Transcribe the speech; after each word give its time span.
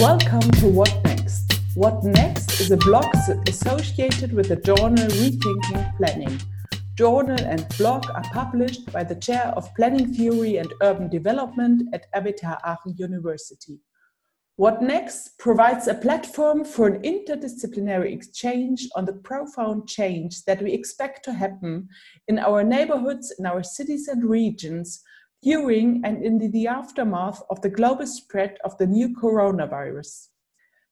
Welcome 0.00 0.50
to 0.58 0.66
What 0.66 1.04
Next. 1.04 1.60
What 1.76 2.02
Next 2.02 2.60
is 2.60 2.72
a 2.72 2.76
blog 2.76 3.14
associated 3.46 4.32
with 4.32 4.48
the 4.48 4.56
journal 4.56 5.06
Rethinking 5.06 5.96
Planning. 5.96 6.40
Journal 6.98 7.38
and 7.38 7.64
blog 7.78 8.10
are 8.10 8.24
published 8.32 8.90
by 8.90 9.04
the 9.04 9.14
Chair 9.14 9.52
of 9.54 9.72
Planning 9.76 10.12
Theory 10.12 10.56
and 10.56 10.74
Urban 10.82 11.08
Development 11.08 11.94
at 11.94 12.12
RWTH 12.12 12.58
Aachen 12.64 12.96
University. 12.96 13.78
What 14.56 14.82
Next 14.82 15.38
provides 15.38 15.86
a 15.86 15.94
platform 15.94 16.64
for 16.64 16.88
an 16.88 17.00
interdisciplinary 17.02 18.12
exchange 18.12 18.88
on 18.96 19.04
the 19.04 19.12
profound 19.12 19.88
change 19.88 20.44
that 20.46 20.60
we 20.60 20.72
expect 20.72 21.24
to 21.26 21.32
happen 21.32 21.88
in 22.26 22.40
our 22.40 22.64
neighborhoods, 22.64 23.32
in 23.38 23.46
our 23.46 23.62
cities 23.62 24.08
and 24.08 24.24
regions 24.24 25.04
during 25.44 26.00
and 26.04 26.24
in 26.24 26.38
the 26.38 26.66
aftermath 26.66 27.42
of 27.50 27.60
the 27.60 27.68
global 27.68 28.06
spread 28.06 28.56
of 28.64 28.76
the 28.78 28.86
new 28.86 29.10
coronavirus. 29.10 30.28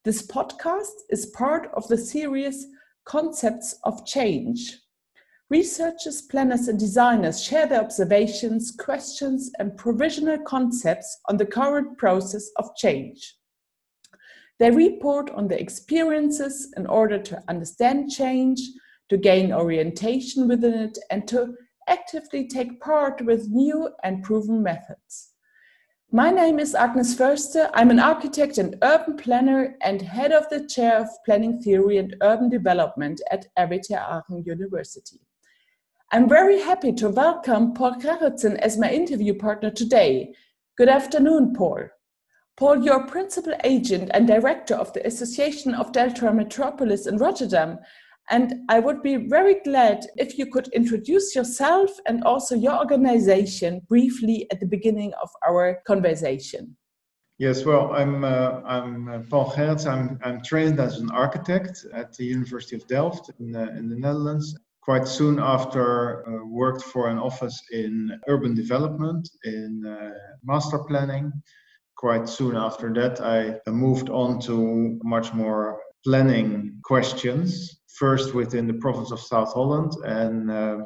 This 0.04 0.26
podcast 0.26 0.92
is 1.08 1.26
part 1.26 1.70
of 1.74 1.88
the 1.88 1.96
series 1.96 2.66
Concepts 3.06 3.78
of 3.84 4.04
Change. 4.04 4.78
Researchers, 5.48 6.22
planners, 6.22 6.68
and 6.68 6.78
designers 6.78 7.42
share 7.42 7.66
their 7.66 7.80
observations, 7.80 8.72
questions, 8.72 9.50
and 9.58 9.76
provisional 9.76 10.38
concepts 10.38 11.18
on 11.30 11.38
the 11.38 11.46
current 11.46 11.96
process 11.96 12.50
of 12.56 12.76
change. 12.76 13.36
They 14.58 14.70
report 14.70 15.30
on 15.30 15.48
their 15.48 15.58
experiences 15.58 16.72
in 16.76 16.86
order 16.86 17.18
to 17.18 17.42
understand 17.48 18.10
change, 18.10 18.60
to 19.08 19.16
gain 19.16 19.52
orientation 19.52 20.46
within 20.46 20.74
it, 20.74 20.98
and 21.10 21.26
to 21.28 21.54
actively 21.88 22.46
take 22.46 22.80
part 22.80 23.20
with 23.22 23.48
new 23.48 23.90
and 24.02 24.22
proven 24.22 24.62
methods. 24.62 25.32
My 26.10 26.30
name 26.30 26.58
is 26.58 26.74
Agnes 26.74 27.14
Förster. 27.14 27.70
I'm 27.72 27.90
an 27.90 27.98
architect 27.98 28.58
and 28.58 28.76
urban 28.82 29.16
planner 29.16 29.76
and 29.80 30.02
head 30.02 30.30
of 30.30 30.48
the 30.50 30.66
chair 30.66 30.98
of 30.98 31.08
planning 31.24 31.62
theory 31.62 31.96
and 31.96 32.14
urban 32.20 32.50
development 32.50 33.22
at 33.30 33.46
RWTH 33.58 33.92
Aachen 33.92 34.44
University. 34.44 35.20
I'm 36.10 36.28
very 36.28 36.60
happy 36.60 36.92
to 36.92 37.08
welcome 37.08 37.72
Paul 37.72 37.94
Gerritsen 37.94 38.58
as 38.58 38.76
my 38.76 38.90
interview 38.90 39.32
partner 39.32 39.70
today. 39.70 40.34
Good 40.76 40.90
afternoon, 40.90 41.54
Paul. 41.54 41.88
Paul, 42.58 42.84
you're 42.84 43.06
principal 43.06 43.54
agent 43.64 44.10
and 44.12 44.26
director 44.26 44.74
of 44.74 44.92
the 44.92 45.06
Association 45.06 45.72
of 45.72 45.92
Delta 45.92 46.30
Metropolis 46.30 47.06
in 47.06 47.16
Rotterdam. 47.16 47.78
And 48.30 48.54
I 48.68 48.78
would 48.78 49.02
be 49.02 49.16
very 49.16 49.56
glad 49.64 50.06
if 50.16 50.38
you 50.38 50.46
could 50.46 50.68
introduce 50.68 51.34
yourself 51.34 51.90
and 52.06 52.22
also 52.24 52.54
your 52.54 52.78
organization 52.78 53.82
briefly 53.88 54.46
at 54.50 54.60
the 54.60 54.66
beginning 54.66 55.12
of 55.22 55.28
our 55.46 55.80
conversation. 55.86 56.76
Yes, 57.38 57.64
well, 57.64 57.92
I'm, 57.92 58.22
uh, 58.22 58.60
I'm 58.64 59.08
uh, 59.08 59.18
Paul 59.28 59.50
Gerrits. 59.50 59.86
I'm, 59.86 60.18
I'm 60.22 60.42
trained 60.42 60.78
as 60.78 60.98
an 60.98 61.10
architect 61.10 61.84
at 61.92 62.12
the 62.14 62.24
University 62.24 62.76
of 62.76 62.86
Delft 62.86 63.30
in, 63.40 63.56
uh, 63.56 63.66
in 63.76 63.88
the 63.88 63.96
Netherlands. 63.96 64.56
Quite 64.82 65.08
soon 65.08 65.38
after, 65.40 66.26
uh, 66.28 66.46
worked 66.46 66.82
for 66.82 67.08
an 67.08 67.18
office 67.18 67.60
in 67.72 68.10
urban 68.28 68.54
development, 68.54 69.28
in 69.44 69.84
uh, 69.86 70.10
master 70.44 70.78
planning, 70.78 71.32
quite 71.96 72.28
soon 72.28 72.56
after 72.56 72.92
that, 72.92 73.20
I 73.20 73.60
moved 73.70 74.10
on 74.10 74.40
to 74.40 74.98
much 75.04 75.32
more 75.32 75.80
planning 76.04 76.80
questions, 76.82 77.81
first 77.98 78.34
within 78.34 78.66
the 78.66 78.74
province 78.74 79.10
of 79.12 79.20
South 79.20 79.52
Holland 79.52 79.92
and 80.04 80.50
uh, 80.50 80.78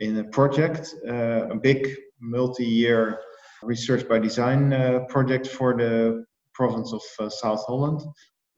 in 0.00 0.18
a 0.18 0.24
project, 0.24 0.94
uh, 1.08 1.48
a 1.50 1.56
big 1.56 1.88
multi 2.20 2.64
year 2.64 3.20
research 3.62 4.08
by 4.08 4.18
design 4.18 4.72
uh, 4.72 5.00
project 5.08 5.46
for 5.46 5.76
the 5.76 6.24
province 6.54 6.92
of 6.92 7.02
uh, 7.18 7.28
South 7.28 7.64
Holland. 7.66 8.00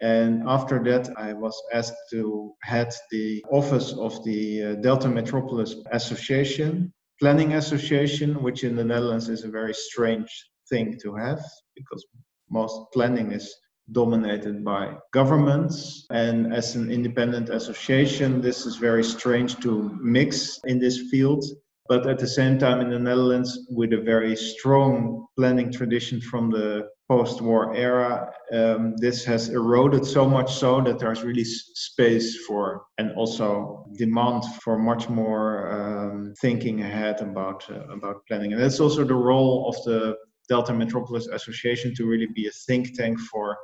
And 0.01 0.43
after 0.49 0.83
that, 0.85 1.11
I 1.17 1.33
was 1.33 1.61
asked 1.73 1.95
to 2.11 2.53
head 2.63 2.93
the 3.11 3.45
office 3.51 3.93
of 3.93 4.25
the 4.25 4.77
Delta 4.83 5.09
Metropolis 5.09 5.77
Association, 5.93 6.93
Planning 7.21 7.55
Association, 7.55 8.43
which 8.43 8.65
in 8.65 8.75
the 8.75 8.85
Netherlands 8.85 9.29
is 9.29 9.45
a 9.45 9.49
very 9.49 9.75
strange 9.75 10.33
thing 10.69 10.99
to 11.03 11.15
have 11.15 11.41
because 11.77 12.05
most 12.51 12.77
planning 12.93 13.31
is 13.33 13.55
dominated 13.93 14.65
by 14.65 14.97
governments. 15.13 16.07
And 16.11 16.53
as 16.53 16.75
an 16.75 16.91
independent 16.91 17.49
association, 17.49 18.41
this 18.41 18.67
is 18.67 18.77
very 18.77 19.05
strange 19.05 19.57
to 19.61 19.97
mix 20.01 20.61
in 20.65 20.79
this 20.79 20.99
field. 21.11 21.45
But 21.89 22.07
at 22.07 22.19
the 22.19 22.29
same 22.29 22.59
time, 22.59 22.81
in 22.81 22.91
the 22.91 22.99
Netherlands, 22.99 23.67
with 23.69 23.93
a 23.93 24.01
very 24.01 24.37
strong 24.37 25.27
planning 25.37 25.71
tradition 25.73 26.21
from 26.21 26.51
the 26.51 26.89
post 27.09 27.43
war 27.43 27.75
era, 27.75 28.33
um, 28.53 28.97
this 28.97 29.25
has 29.25 29.49
eroded 29.49 30.07
so 30.07 30.27
much 30.27 30.55
so 30.55 30.81
that 30.81 30.99
there's 30.99 31.23
really 31.23 31.45
space 31.45 32.45
for 32.47 32.85
and 32.99 33.13
also 33.17 33.85
demand 33.99 34.45
for 34.63 34.79
much 34.79 35.09
more 35.09 35.49
um, 35.77 36.33
thinking 36.41 36.83
ahead 36.83 37.21
about, 37.21 37.69
uh, 37.71 37.87
about 37.89 38.25
planning. 38.27 38.53
And 38.53 38.63
that's 38.63 38.81
also 38.81 39.05
the 39.05 39.15
role 39.15 39.69
of 39.69 39.75
the 39.85 40.17
Delta 40.49 40.73
Metropolis 40.73 41.27
Association 41.27 41.95
to 41.97 42.07
really 42.07 42.29
be 42.35 42.47
a 42.47 42.51
think 42.67 42.97
tank 42.97 43.19
for, 43.19 43.57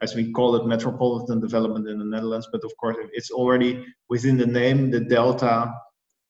as 0.00 0.14
we 0.14 0.32
call 0.32 0.56
it, 0.56 0.66
metropolitan 0.66 1.40
development 1.40 1.88
in 1.88 1.98
the 1.98 2.04
Netherlands. 2.04 2.48
But 2.52 2.64
of 2.64 2.72
course, 2.76 2.96
it's 3.12 3.30
already 3.30 3.84
within 4.08 4.36
the 4.36 4.46
name 4.46 4.90
the 4.90 5.00
Delta, 5.00 5.74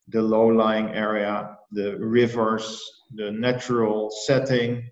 the 0.09 0.23
low 0.23 0.47
lying 0.47 0.91
area, 0.91 1.57
the 1.73 1.97
rivers, 1.99 2.83
the 3.15 3.31
natural 3.31 4.11
setting, 4.27 4.91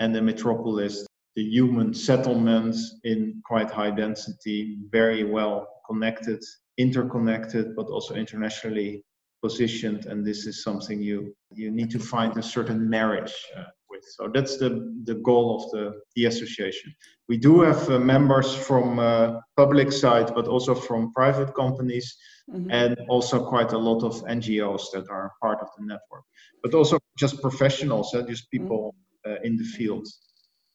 and 0.00 0.14
the 0.14 0.22
metropolis, 0.22 1.06
the 1.36 1.42
human 1.42 1.94
settlements 1.94 3.00
in 3.04 3.40
quite 3.44 3.70
high 3.70 3.90
density, 3.90 4.78
very 4.90 5.24
well 5.24 5.66
connected, 5.88 6.42
interconnected, 6.76 7.74
but 7.74 7.86
also 7.86 8.14
internationally 8.14 9.02
positioned. 9.42 10.06
And 10.06 10.26
this 10.26 10.46
is 10.46 10.62
something 10.62 11.00
you 11.00 11.34
you 11.54 11.70
need 11.70 11.90
to 11.92 11.98
find 11.98 12.36
a 12.36 12.42
certain 12.42 12.88
marriage 12.88 13.34
uh, 13.56 13.64
with. 13.98 14.04
So 14.16 14.30
that's 14.32 14.56
the, 14.58 14.70
the 15.04 15.16
goal 15.16 15.56
of 15.56 15.70
the, 15.70 16.00
the 16.14 16.26
association. 16.26 16.94
We 17.28 17.36
do 17.36 17.60
have 17.60 17.88
uh, 17.90 17.98
members 17.98 18.54
from 18.54 18.98
uh, 18.98 19.40
public 19.56 19.92
side, 19.92 20.34
but 20.34 20.46
also 20.46 20.74
from 20.74 21.12
private 21.12 21.54
companies, 21.54 22.16
mm-hmm. 22.50 22.70
and 22.70 22.96
also 23.08 23.44
quite 23.44 23.72
a 23.72 23.78
lot 23.78 24.02
of 24.04 24.14
NGOs 24.24 24.90
that 24.92 25.08
are 25.10 25.32
part 25.42 25.58
of 25.60 25.68
the 25.76 25.84
network, 25.84 26.24
but 26.62 26.74
also 26.74 26.98
just 27.18 27.40
professionals, 27.42 28.14
uh, 28.14 28.22
just 28.22 28.50
people 28.50 28.94
mm-hmm. 29.26 29.44
in 29.44 29.56
the 29.56 29.64
field. 29.64 30.06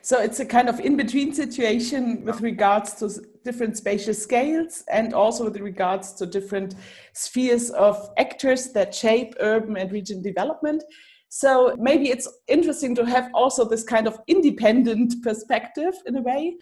So 0.03 0.19
it's 0.19 0.41
a 0.41 0.45
kind 0.45 0.67
of 0.67 0.81
in-between 0.81 1.33
situation 1.33 2.25
with 2.25 2.41
regards 2.41 2.93
to 2.95 3.09
different 3.45 3.77
spatial 3.77 4.13
scales 4.13 4.83
and 4.91 5.13
also 5.13 5.45
with 5.45 5.55
regards 5.61 6.11
to 6.15 6.25
different 6.25 6.75
spheres 7.13 7.69
of 7.69 8.09
actors 8.17 8.73
that 8.73 8.93
shape 8.93 9.33
urban 9.39 9.77
and 9.77 9.93
region 9.93 10.21
development. 10.21 10.83
So 11.35 11.75
maybe 11.79 12.11
it's 12.11 12.27
interesting 12.47 12.93
to 12.93 13.05
have 13.07 13.31
also 13.33 13.65
this 13.67 13.83
kind 13.83 14.05
of 14.05 14.19
independent 14.27 15.15
perspective 15.23 15.95
in 16.05 16.15
a 16.15 16.21
way. 16.21 16.57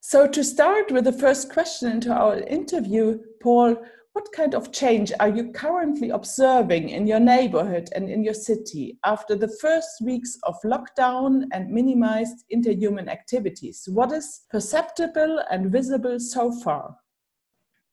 So 0.00 0.26
to 0.26 0.42
start 0.42 0.90
with 0.90 1.04
the 1.04 1.12
first 1.12 1.52
question 1.52 1.90
into 1.90 2.10
our 2.10 2.38
interview, 2.38 3.18
Paul, 3.42 3.76
what 4.14 4.32
kind 4.34 4.54
of 4.54 4.72
change 4.72 5.12
are 5.20 5.28
you 5.28 5.52
currently 5.52 6.08
observing 6.08 6.88
in 6.88 7.06
your 7.06 7.20
neighborhood 7.20 7.90
and 7.94 8.08
in 8.08 8.24
your 8.24 8.32
city 8.32 8.98
after 9.04 9.34
the 9.34 9.54
first 9.60 10.00
weeks 10.02 10.38
of 10.44 10.56
lockdown 10.64 11.42
and 11.52 11.68
minimized 11.68 12.46
interhuman 12.50 13.08
activities? 13.08 13.86
What 13.92 14.10
is 14.10 14.46
perceptible 14.50 15.44
and 15.50 15.70
visible 15.70 16.18
so 16.18 16.50
far? 16.50 16.96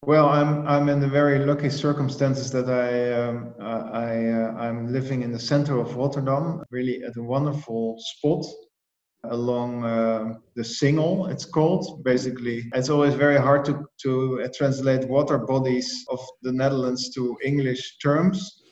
Well, 0.07 0.29
I'm 0.29 0.67
I'm 0.67 0.89
in 0.89 1.00
the 1.00 1.07
very 1.07 1.45
lucky 1.45 1.69
circumstances 1.69 2.50
that 2.53 2.68
I 2.68 3.12
um, 3.21 3.53
I 3.59 4.30
uh, 4.30 4.53
I'm 4.57 4.92
living 4.92 5.21
in 5.21 5.31
the 5.31 5.39
center 5.39 5.80
of 5.80 5.95
Rotterdam, 5.95 6.63
really 6.71 7.03
at 7.03 7.18
a 7.18 7.21
wonderful 7.21 7.98
spot 8.00 8.44
along 9.25 9.83
uh, 9.83 10.33
the 10.56 10.63
Singel. 10.63 11.30
It's 11.30 11.45
called 11.45 12.03
basically. 12.03 12.63
It's 12.74 12.89
always 12.89 13.13
very 13.13 13.38
hard 13.38 13.63
to 13.65 13.86
to 14.01 14.42
uh, 14.42 14.48
translate 14.57 15.07
water 15.07 15.38
bodies 15.38 16.04
of 16.09 16.19
the 16.42 16.51
Netherlands 16.51 17.13
to 17.13 17.38
English 17.44 18.00
terms. 18.00 18.63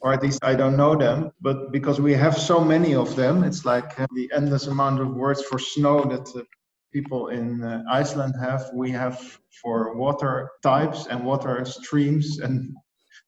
Or 0.00 0.14
at 0.14 0.22
least 0.22 0.38
I 0.42 0.54
don't 0.54 0.76
know 0.78 0.96
them, 0.96 1.32
but 1.42 1.70
because 1.70 2.00
we 2.00 2.14
have 2.14 2.38
so 2.38 2.64
many 2.64 2.94
of 2.94 3.14
them, 3.14 3.44
it's 3.44 3.66
like 3.66 4.00
uh, 4.00 4.06
the 4.14 4.30
endless 4.34 4.68
amount 4.68 5.00
of 5.00 5.14
words 5.14 5.42
for 5.42 5.58
snow 5.58 6.04
that 6.04 6.26
uh, 6.34 6.44
people 6.92 7.28
in 7.28 7.62
uh, 7.62 7.82
Iceland 7.90 8.34
have. 8.40 8.70
We 8.74 8.90
have 8.90 9.38
for 9.62 9.96
water 9.96 10.50
types 10.62 11.06
and 11.06 11.24
water 11.24 11.64
streams 11.64 12.38
and 12.38 12.74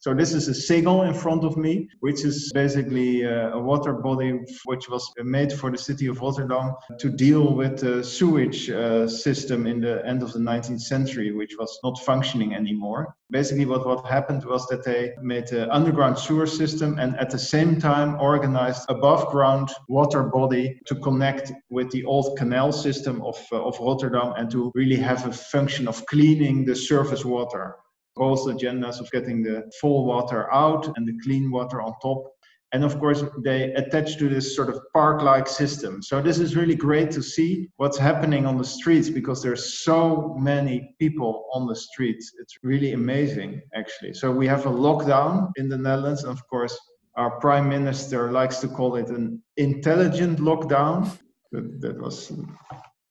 So 0.02 0.14
this 0.14 0.32
is 0.32 0.48
a 0.48 0.52
Singel 0.52 1.06
in 1.06 1.12
front 1.12 1.44
of 1.44 1.58
me, 1.58 1.86
which 2.00 2.24
is 2.24 2.50
basically 2.54 3.26
uh, 3.26 3.50
a 3.50 3.60
water 3.60 3.92
body 3.92 4.40
which 4.64 4.88
was 4.88 5.06
made 5.22 5.52
for 5.52 5.70
the 5.70 5.76
city 5.76 6.06
of 6.06 6.22
Rotterdam 6.22 6.72
to 7.00 7.10
deal 7.10 7.54
with 7.54 7.80
the 7.80 8.02
sewage 8.02 8.70
uh, 8.70 9.06
system 9.06 9.66
in 9.66 9.82
the 9.82 10.02
end 10.06 10.22
of 10.22 10.32
the 10.32 10.38
19th 10.38 10.80
century, 10.80 11.32
which 11.32 11.54
was 11.58 11.78
not 11.84 11.98
functioning 11.98 12.54
anymore. 12.54 13.14
Basically, 13.30 13.66
what, 13.66 13.86
what 13.86 14.06
happened 14.06 14.42
was 14.46 14.66
that 14.68 14.84
they 14.84 15.12
made 15.20 15.52
an 15.52 15.70
underground 15.70 16.18
sewer 16.18 16.46
system 16.46 16.98
and 16.98 17.14
at 17.18 17.28
the 17.28 17.38
same 17.38 17.78
time 17.78 18.18
organized 18.18 18.86
above 18.88 19.26
ground 19.26 19.68
water 19.90 20.22
body 20.22 20.80
to 20.86 20.94
connect 20.94 21.52
with 21.68 21.90
the 21.90 22.06
old 22.06 22.38
canal 22.38 22.72
system 22.72 23.20
of, 23.20 23.38
uh, 23.52 23.62
of 23.62 23.78
Rotterdam 23.78 24.32
and 24.38 24.50
to 24.50 24.72
really 24.74 24.96
have 24.96 25.26
a 25.26 25.32
function 25.32 25.86
of 25.86 26.06
cleaning 26.06 26.64
the 26.64 26.74
surface 26.74 27.22
water 27.22 27.76
both 28.16 28.40
agendas 28.46 29.00
of 29.00 29.10
getting 29.10 29.42
the 29.42 29.70
full 29.80 30.04
water 30.04 30.52
out 30.52 30.90
and 30.96 31.06
the 31.06 31.18
clean 31.22 31.50
water 31.50 31.80
on 31.80 31.92
top. 32.02 32.24
And 32.72 32.84
of 32.84 33.00
course, 33.00 33.24
they 33.42 33.72
attach 33.74 34.16
to 34.18 34.28
this 34.28 34.54
sort 34.54 34.68
of 34.68 34.80
park 34.92 35.22
like 35.22 35.48
system. 35.48 36.02
So, 36.02 36.22
this 36.22 36.38
is 36.38 36.54
really 36.54 36.76
great 36.76 37.10
to 37.12 37.22
see 37.22 37.68
what's 37.78 37.98
happening 37.98 38.46
on 38.46 38.56
the 38.58 38.64
streets 38.64 39.10
because 39.10 39.42
there's 39.42 39.82
so 39.82 40.36
many 40.38 40.94
people 41.00 41.48
on 41.52 41.66
the 41.66 41.74
streets. 41.74 42.32
It's 42.38 42.58
really 42.62 42.92
amazing, 42.92 43.60
actually. 43.74 44.14
So, 44.14 44.30
we 44.30 44.46
have 44.46 44.66
a 44.66 44.70
lockdown 44.70 45.50
in 45.56 45.68
the 45.68 45.78
Netherlands. 45.78 46.22
And 46.22 46.30
of 46.30 46.46
course, 46.46 46.78
our 47.16 47.40
prime 47.40 47.68
minister 47.68 48.30
likes 48.30 48.58
to 48.60 48.68
call 48.68 48.94
it 48.96 49.08
an 49.08 49.42
intelligent 49.56 50.38
lockdown. 50.38 51.10
That, 51.50 52.00
was 52.00 52.30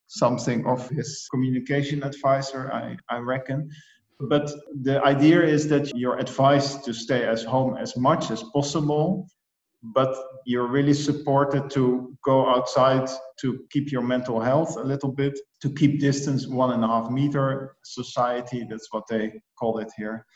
something 0.06 0.66
of 0.66 0.88
his 0.88 1.28
communication 1.30 2.02
advisor, 2.02 2.72
I, 2.72 2.96
I 3.14 3.18
reckon. 3.18 3.70
But 4.20 4.50
the 4.82 5.02
idea 5.02 5.42
is 5.42 5.68
that 5.68 5.90
you're 5.96 6.18
advised 6.18 6.84
to 6.84 6.92
stay 6.92 7.24
at 7.24 7.42
home 7.42 7.76
as 7.76 7.96
much 7.96 8.30
as 8.30 8.42
possible, 8.52 9.26
but 9.82 10.14
you're 10.44 10.66
really 10.66 10.92
supported 10.92 11.70
to 11.70 12.14
go 12.22 12.46
outside 12.48 13.08
to 13.40 13.64
keep 13.70 13.90
your 13.90 14.02
mental 14.02 14.38
health 14.38 14.76
a 14.76 14.82
little 14.82 15.10
bit, 15.10 15.38
to 15.62 15.72
keep 15.72 16.00
distance 16.00 16.46
one 16.46 16.72
and 16.72 16.84
a 16.84 16.86
half 16.86 17.10
meter 17.10 17.76
society. 17.82 18.66
That's 18.68 18.88
what 18.90 19.04
they 19.08 19.32
call 19.58 19.78
it 19.78 19.90
here. 19.96 20.26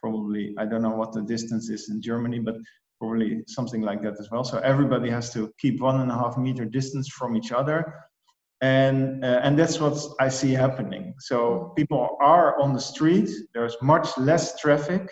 Probably, 0.00 0.54
I 0.58 0.64
don't 0.66 0.82
know 0.82 0.94
what 0.94 1.12
the 1.12 1.22
distance 1.22 1.68
is 1.68 1.88
in 1.90 2.00
Germany, 2.00 2.38
but 2.38 2.56
probably 3.00 3.42
something 3.48 3.82
like 3.82 4.02
that 4.02 4.20
as 4.20 4.30
well. 4.30 4.44
So 4.44 4.58
everybody 4.58 5.10
has 5.10 5.32
to 5.32 5.52
keep 5.58 5.80
one 5.80 6.00
and 6.00 6.10
a 6.10 6.14
half 6.14 6.38
meter 6.38 6.64
distance 6.64 7.08
from 7.08 7.36
each 7.36 7.50
other 7.50 7.92
and 8.62 9.24
uh, 9.24 9.40
and 9.42 9.58
that's 9.58 9.80
what 9.80 9.98
I 10.20 10.28
see 10.28 10.52
happening. 10.52 11.14
So 11.18 11.72
people 11.76 12.16
are 12.20 12.58
on 12.60 12.72
the 12.72 12.80
street. 12.80 13.28
There's 13.54 13.76
much 13.82 14.16
less 14.16 14.58
traffic. 14.60 15.10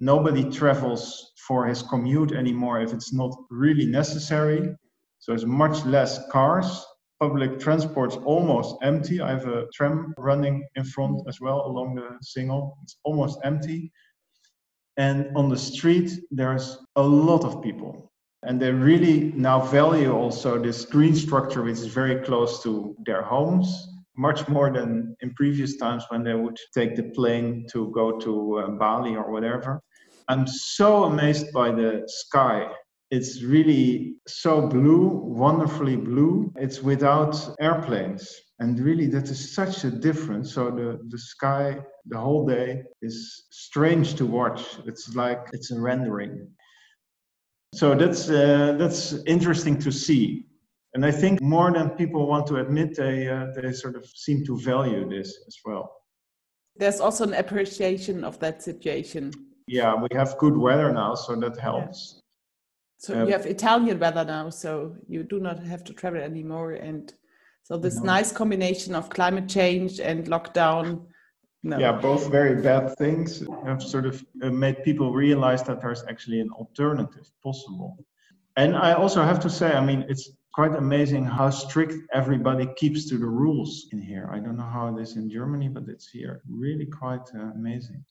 Nobody 0.00 0.48
travels 0.50 1.32
for 1.46 1.66
his 1.66 1.82
commute 1.82 2.32
anymore 2.32 2.80
if 2.80 2.92
it's 2.92 3.12
not 3.12 3.34
really 3.50 3.84
necessary. 3.86 4.74
So 5.18 5.32
there's 5.32 5.44
much 5.44 5.84
less 5.84 6.18
cars. 6.30 6.84
Public 7.20 7.58
transport's 7.58 8.16
almost 8.16 8.76
empty. 8.82 9.20
I 9.20 9.30
have 9.30 9.46
a 9.46 9.66
tram 9.74 10.14
running 10.16 10.66
in 10.76 10.84
front 10.84 11.20
as 11.28 11.40
well 11.40 11.66
along 11.66 11.96
the 11.96 12.08
Singel. 12.24 12.72
It's 12.84 12.96
almost 13.04 13.38
empty. 13.44 13.92
And 14.96 15.36
on 15.36 15.48
the 15.48 15.58
street, 15.58 16.12
there's 16.30 16.78
a 16.96 17.02
lot 17.02 17.44
of 17.44 17.62
people. 17.62 18.07
And 18.44 18.60
they 18.60 18.70
really 18.70 19.32
now 19.34 19.60
value 19.60 20.12
also 20.12 20.58
this 20.58 20.84
green 20.84 21.14
structure, 21.14 21.62
which 21.62 21.78
is 21.78 21.86
very 21.86 22.22
close 22.22 22.62
to 22.62 22.94
their 23.04 23.22
homes, 23.22 23.88
much 24.16 24.48
more 24.48 24.72
than 24.72 25.16
in 25.20 25.34
previous 25.34 25.76
times 25.76 26.04
when 26.08 26.22
they 26.22 26.34
would 26.34 26.56
take 26.72 26.94
the 26.94 27.04
plane 27.14 27.66
to 27.72 27.90
go 27.90 28.18
to 28.20 28.58
uh, 28.58 28.70
Bali 28.70 29.16
or 29.16 29.30
whatever. 29.30 29.80
I'm 30.28 30.46
so 30.46 31.04
amazed 31.04 31.52
by 31.52 31.70
the 31.70 32.02
sky. 32.06 32.66
It's 33.10 33.42
really 33.42 34.16
so 34.26 34.66
blue, 34.66 35.08
wonderfully 35.08 35.96
blue. 35.96 36.52
It's 36.56 36.82
without 36.82 37.34
airplanes. 37.60 38.30
And 38.60 38.78
really, 38.78 39.06
that 39.06 39.30
is 39.30 39.54
such 39.54 39.84
a 39.84 39.90
difference. 39.90 40.52
So, 40.52 40.70
the, 40.70 40.98
the 41.08 41.18
sky 41.18 41.78
the 42.06 42.18
whole 42.18 42.46
day 42.46 42.82
is 43.00 43.46
strange 43.50 44.14
to 44.16 44.26
watch. 44.26 44.62
It's 44.84 45.14
like 45.14 45.46
it's 45.52 45.70
a 45.70 45.80
rendering. 45.80 46.48
So 47.74 47.94
that's 47.94 48.30
uh, 48.30 48.76
that's 48.78 49.12
interesting 49.26 49.78
to 49.80 49.92
see, 49.92 50.46
and 50.94 51.04
I 51.04 51.10
think 51.10 51.42
more 51.42 51.70
than 51.70 51.90
people 51.90 52.26
want 52.26 52.46
to 52.46 52.56
admit, 52.56 52.96
they 52.96 53.28
uh, 53.28 53.46
they 53.54 53.72
sort 53.72 53.94
of 53.94 54.06
seem 54.06 54.44
to 54.46 54.58
value 54.58 55.08
this 55.08 55.38
as 55.46 55.56
well. 55.64 55.92
There's 56.76 57.00
also 57.00 57.24
an 57.24 57.34
appreciation 57.34 58.24
of 58.24 58.38
that 58.38 58.62
situation. 58.62 59.32
Yeah, 59.66 59.94
we 59.94 60.08
have 60.12 60.38
good 60.38 60.56
weather 60.56 60.92
now, 60.92 61.14
so 61.14 61.36
that 61.36 61.58
helps. 61.58 62.14
Yeah. 62.14 62.20
So 63.00 63.20
uh, 63.20 63.26
you 63.26 63.32
have 63.32 63.46
Italian 63.46 63.98
weather 63.98 64.24
now, 64.24 64.48
so 64.48 64.96
you 65.06 65.22
do 65.22 65.38
not 65.38 65.62
have 65.62 65.84
to 65.84 65.92
travel 65.92 66.22
anymore, 66.22 66.72
and 66.72 67.12
so 67.64 67.76
this 67.76 67.96
no. 67.96 68.04
nice 68.04 68.32
combination 68.32 68.94
of 68.94 69.10
climate 69.10 69.46
change 69.46 70.00
and 70.00 70.26
lockdown 70.26 71.02
no. 71.62 71.78
Yeah, 71.78 71.92
both 71.92 72.30
very 72.30 72.62
bad 72.62 72.96
things 72.98 73.42
have 73.64 73.82
sort 73.82 74.06
of 74.06 74.24
uh, 74.42 74.50
made 74.50 74.82
people 74.84 75.12
realize 75.12 75.62
that 75.64 75.80
there's 75.80 76.04
actually 76.08 76.40
an 76.40 76.50
alternative 76.50 77.28
possible. 77.42 77.98
And 78.56 78.76
I 78.76 78.92
also 78.92 79.22
have 79.22 79.40
to 79.40 79.50
say, 79.50 79.72
I 79.72 79.84
mean, 79.84 80.04
it's 80.08 80.30
quite 80.52 80.74
amazing 80.74 81.24
how 81.24 81.50
strict 81.50 81.94
everybody 82.12 82.66
keeps 82.76 83.08
to 83.08 83.18
the 83.18 83.26
rules 83.26 83.86
in 83.92 84.00
here. 84.00 84.28
I 84.32 84.38
don't 84.38 84.56
know 84.56 84.70
how 84.78 84.96
it 84.96 85.00
is 85.00 85.16
in 85.16 85.30
Germany, 85.30 85.68
but 85.68 85.84
it's 85.88 86.08
here 86.08 86.42
really 86.48 86.86
quite 86.86 87.26
uh, 87.34 87.52
amazing. 87.54 88.04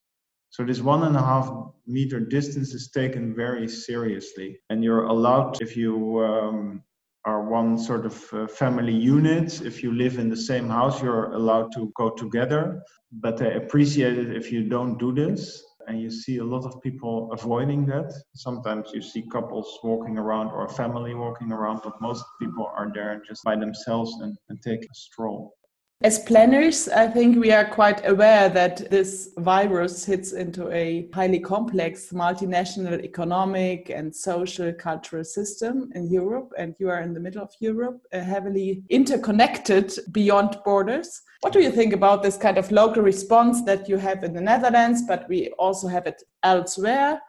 So 0.49 0.63
this 0.63 0.81
one 0.81 1.03
and 1.03 1.15
a 1.15 1.21
half 1.21 1.51
meter 1.85 2.19
distance 2.19 2.73
is 2.73 2.89
taken 2.89 3.35
very 3.35 3.67
seriously, 3.67 4.59
and 4.69 4.83
you're 4.83 5.03
allowed 5.03 5.61
if 5.61 5.75
you 5.75 6.23
um, 6.23 6.83
are 7.27 7.43
one 7.43 7.77
sort 7.77 8.05
of 8.05 8.15
uh, 8.31 8.47
family 8.47 8.93
unit. 8.93 9.61
If 9.61 9.83
you 9.83 9.91
live 9.91 10.17
in 10.17 10.29
the 10.29 10.41
same 10.51 10.69
house, 10.69 11.01
you're 11.01 11.33
allowed 11.33 11.73
to 11.73 11.91
go 11.97 12.09
together, 12.09 12.81
but 13.11 13.35
they 13.35 13.53
appreciate 13.53 14.17
it 14.17 14.33
if 14.33 14.49
you 14.49 14.63
don't 14.69 14.97
do 14.97 15.13
this. 15.13 15.61
And 15.87 16.01
you 16.01 16.09
see 16.09 16.37
a 16.37 16.43
lot 16.43 16.65
of 16.65 16.81
people 16.81 17.29
avoiding 17.33 17.85
that. 17.87 18.13
Sometimes 18.33 18.91
you 18.93 19.01
see 19.01 19.23
couples 19.29 19.77
walking 19.83 20.17
around 20.17 20.47
or 20.47 20.65
a 20.65 20.69
family 20.69 21.15
walking 21.15 21.51
around, 21.51 21.81
but 21.83 22.01
most 22.01 22.23
people 22.41 22.65
are 22.77 22.89
there 22.93 23.21
just 23.27 23.43
by 23.43 23.57
themselves 23.57 24.11
and, 24.21 24.37
and 24.47 24.61
take 24.61 24.83
a 24.83 24.93
stroll. 24.93 25.56
As 26.03 26.19
planners, 26.19 26.87
I 26.87 27.07
think 27.07 27.39
we 27.39 27.51
are 27.51 27.65
quite 27.65 28.07
aware 28.07 28.49
that 28.49 28.91
this 28.91 29.33
virus 29.39 30.05
hits 30.05 30.31
into 30.31 30.69
a 30.71 31.09
highly 31.11 31.39
complex 31.39 32.13
multinational 32.13 33.03
economic 33.03 33.89
and 33.89 34.15
social 34.15 34.71
cultural 34.73 35.23
system 35.23 35.89
in 35.95 36.07
Europe, 36.11 36.53
and 36.55 36.75
you 36.77 36.89
are 36.89 37.01
in 37.01 37.15
the 37.15 37.19
middle 37.19 37.41
of 37.41 37.51
Europe, 37.59 37.99
uh, 38.13 38.19
heavily 38.19 38.83
interconnected 38.91 39.91
beyond 40.11 40.59
borders. 40.63 41.23
What 41.41 41.51
do 41.51 41.61
you 41.61 41.71
think 41.71 41.93
about 41.93 42.21
this 42.21 42.37
kind 42.37 42.59
of 42.59 42.71
local 42.71 43.01
response 43.01 43.63
that 43.63 43.89
you 43.89 43.97
have 43.97 44.23
in 44.23 44.33
the 44.33 44.41
Netherlands, 44.41 45.01
but 45.07 45.27
we 45.27 45.49
also 45.57 45.87
have 45.87 46.05
it 46.05 46.21
elsewhere? 46.43 47.19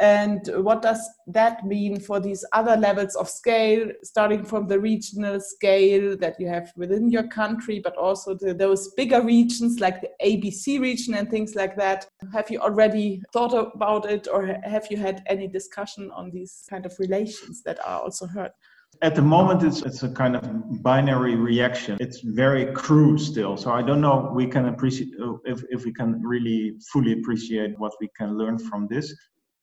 And 0.00 0.48
what 0.64 0.80
does 0.80 1.06
that 1.26 1.66
mean 1.66 2.00
for 2.00 2.20
these 2.20 2.42
other 2.54 2.74
levels 2.74 3.14
of 3.16 3.28
scale, 3.28 3.86
starting 4.02 4.44
from 4.44 4.66
the 4.66 4.80
regional 4.80 5.38
scale 5.40 6.16
that 6.16 6.40
you 6.40 6.48
have 6.48 6.72
within 6.74 7.10
your 7.10 7.28
country, 7.28 7.80
but 7.84 7.98
also 7.98 8.34
those 8.34 8.88
bigger 8.96 9.22
regions 9.22 9.78
like 9.78 10.00
the 10.00 10.08
ABC 10.24 10.80
region 10.80 11.12
and 11.12 11.30
things 11.30 11.54
like 11.54 11.76
that? 11.76 12.06
Have 12.32 12.50
you 12.50 12.60
already 12.60 13.22
thought 13.34 13.52
about 13.52 14.10
it, 14.10 14.26
or 14.32 14.58
have 14.64 14.86
you 14.90 14.96
had 14.96 15.22
any 15.26 15.46
discussion 15.46 16.10
on 16.12 16.30
these 16.30 16.64
kind 16.70 16.86
of 16.86 16.98
relations 16.98 17.62
that 17.64 17.78
are 17.86 18.00
also 18.00 18.26
heard? 18.26 18.52
At 19.02 19.14
the 19.14 19.22
moment, 19.22 19.62
it's, 19.62 19.82
it's 19.82 20.02
a 20.02 20.08
kind 20.08 20.34
of 20.34 20.82
binary 20.82 21.36
reaction. 21.36 21.98
It's 22.00 22.20
very 22.20 22.72
crude 22.72 23.20
still. 23.20 23.56
So 23.56 23.70
I 23.70 23.82
don't 23.82 24.00
know 24.00 24.30
we 24.34 24.46
can 24.46 24.66
appreciate 24.66 25.10
if, 25.44 25.62
if 25.70 25.84
we 25.84 25.92
can 25.92 26.22
really 26.22 26.74
fully 26.92 27.12
appreciate 27.12 27.78
what 27.78 27.92
we 28.00 28.08
can 28.16 28.36
learn 28.36 28.58
from 28.58 28.88
this. 28.88 29.14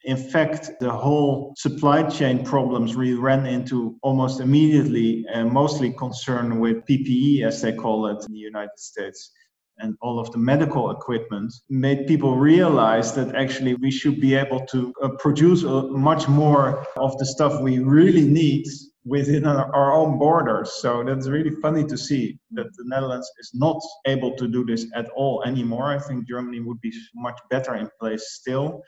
In 0.08 0.16
fact, 0.16 0.72
the 0.80 0.90
whole 0.90 1.54
supply 1.58 2.02
chain 2.02 2.42
problems 2.46 2.96
we 2.96 3.14
ran 3.16 3.46
into 3.46 3.98
almost 4.02 4.40
immediately 4.40 5.26
and 5.34 5.52
mostly 5.52 5.92
concerned 5.92 6.62
with 6.62 6.86
PPE, 6.86 7.44
as 7.44 7.62
they 7.62 7.74
call 7.74 8.08
it 8.08 8.26
in 8.26 8.32
the 8.32 8.40
United 8.40 8.80
States. 8.80 9.34
And 9.80 9.98
all 10.00 10.18
of 10.18 10.32
the 10.32 10.38
medical 10.38 10.92
equipment 10.92 11.54
made 11.70 12.08
people 12.08 12.38
realize 12.38 13.14
that 13.16 13.36
actually 13.36 13.76
we 13.76 13.92
should 13.92 14.22
be 14.22 14.34
able 14.34 14.66
to 14.68 14.94
uh, 15.04 15.10
produce 15.20 15.66
uh, 15.66 15.88
much 15.88 16.30
more 16.30 16.88
of 16.96 17.18
the 17.18 17.26
stuff 17.26 17.60
we 17.60 17.80
really 17.80 18.26
need 18.26 18.66
within 19.04 19.46
our 19.46 19.94
own 19.94 20.18
borders. 20.18 20.72
So 20.82 21.04
that's 21.04 21.28
really 21.28 21.56
funny 21.62 21.84
to 21.84 21.98
see 21.98 22.40
that 22.52 22.68
the 22.78 22.84
Netherlands 22.86 23.30
is 23.40 23.52
not 23.54 23.82
able 24.06 24.38
to 24.38 24.48
do 24.48 24.64
this 24.64 24.86
at 24.96 25.10
all 25.18 25.44
anymore. 25.44 25.92
I 25.92 26.00
think 26.00 26.30
Germany 26.30 26.62
would 26.62 26.80
be 26.80 26.94
much 27.14 27.40
better 27.50 27.76
in 27.76 27.90
place 28.00 28.24
still 28.40 28.84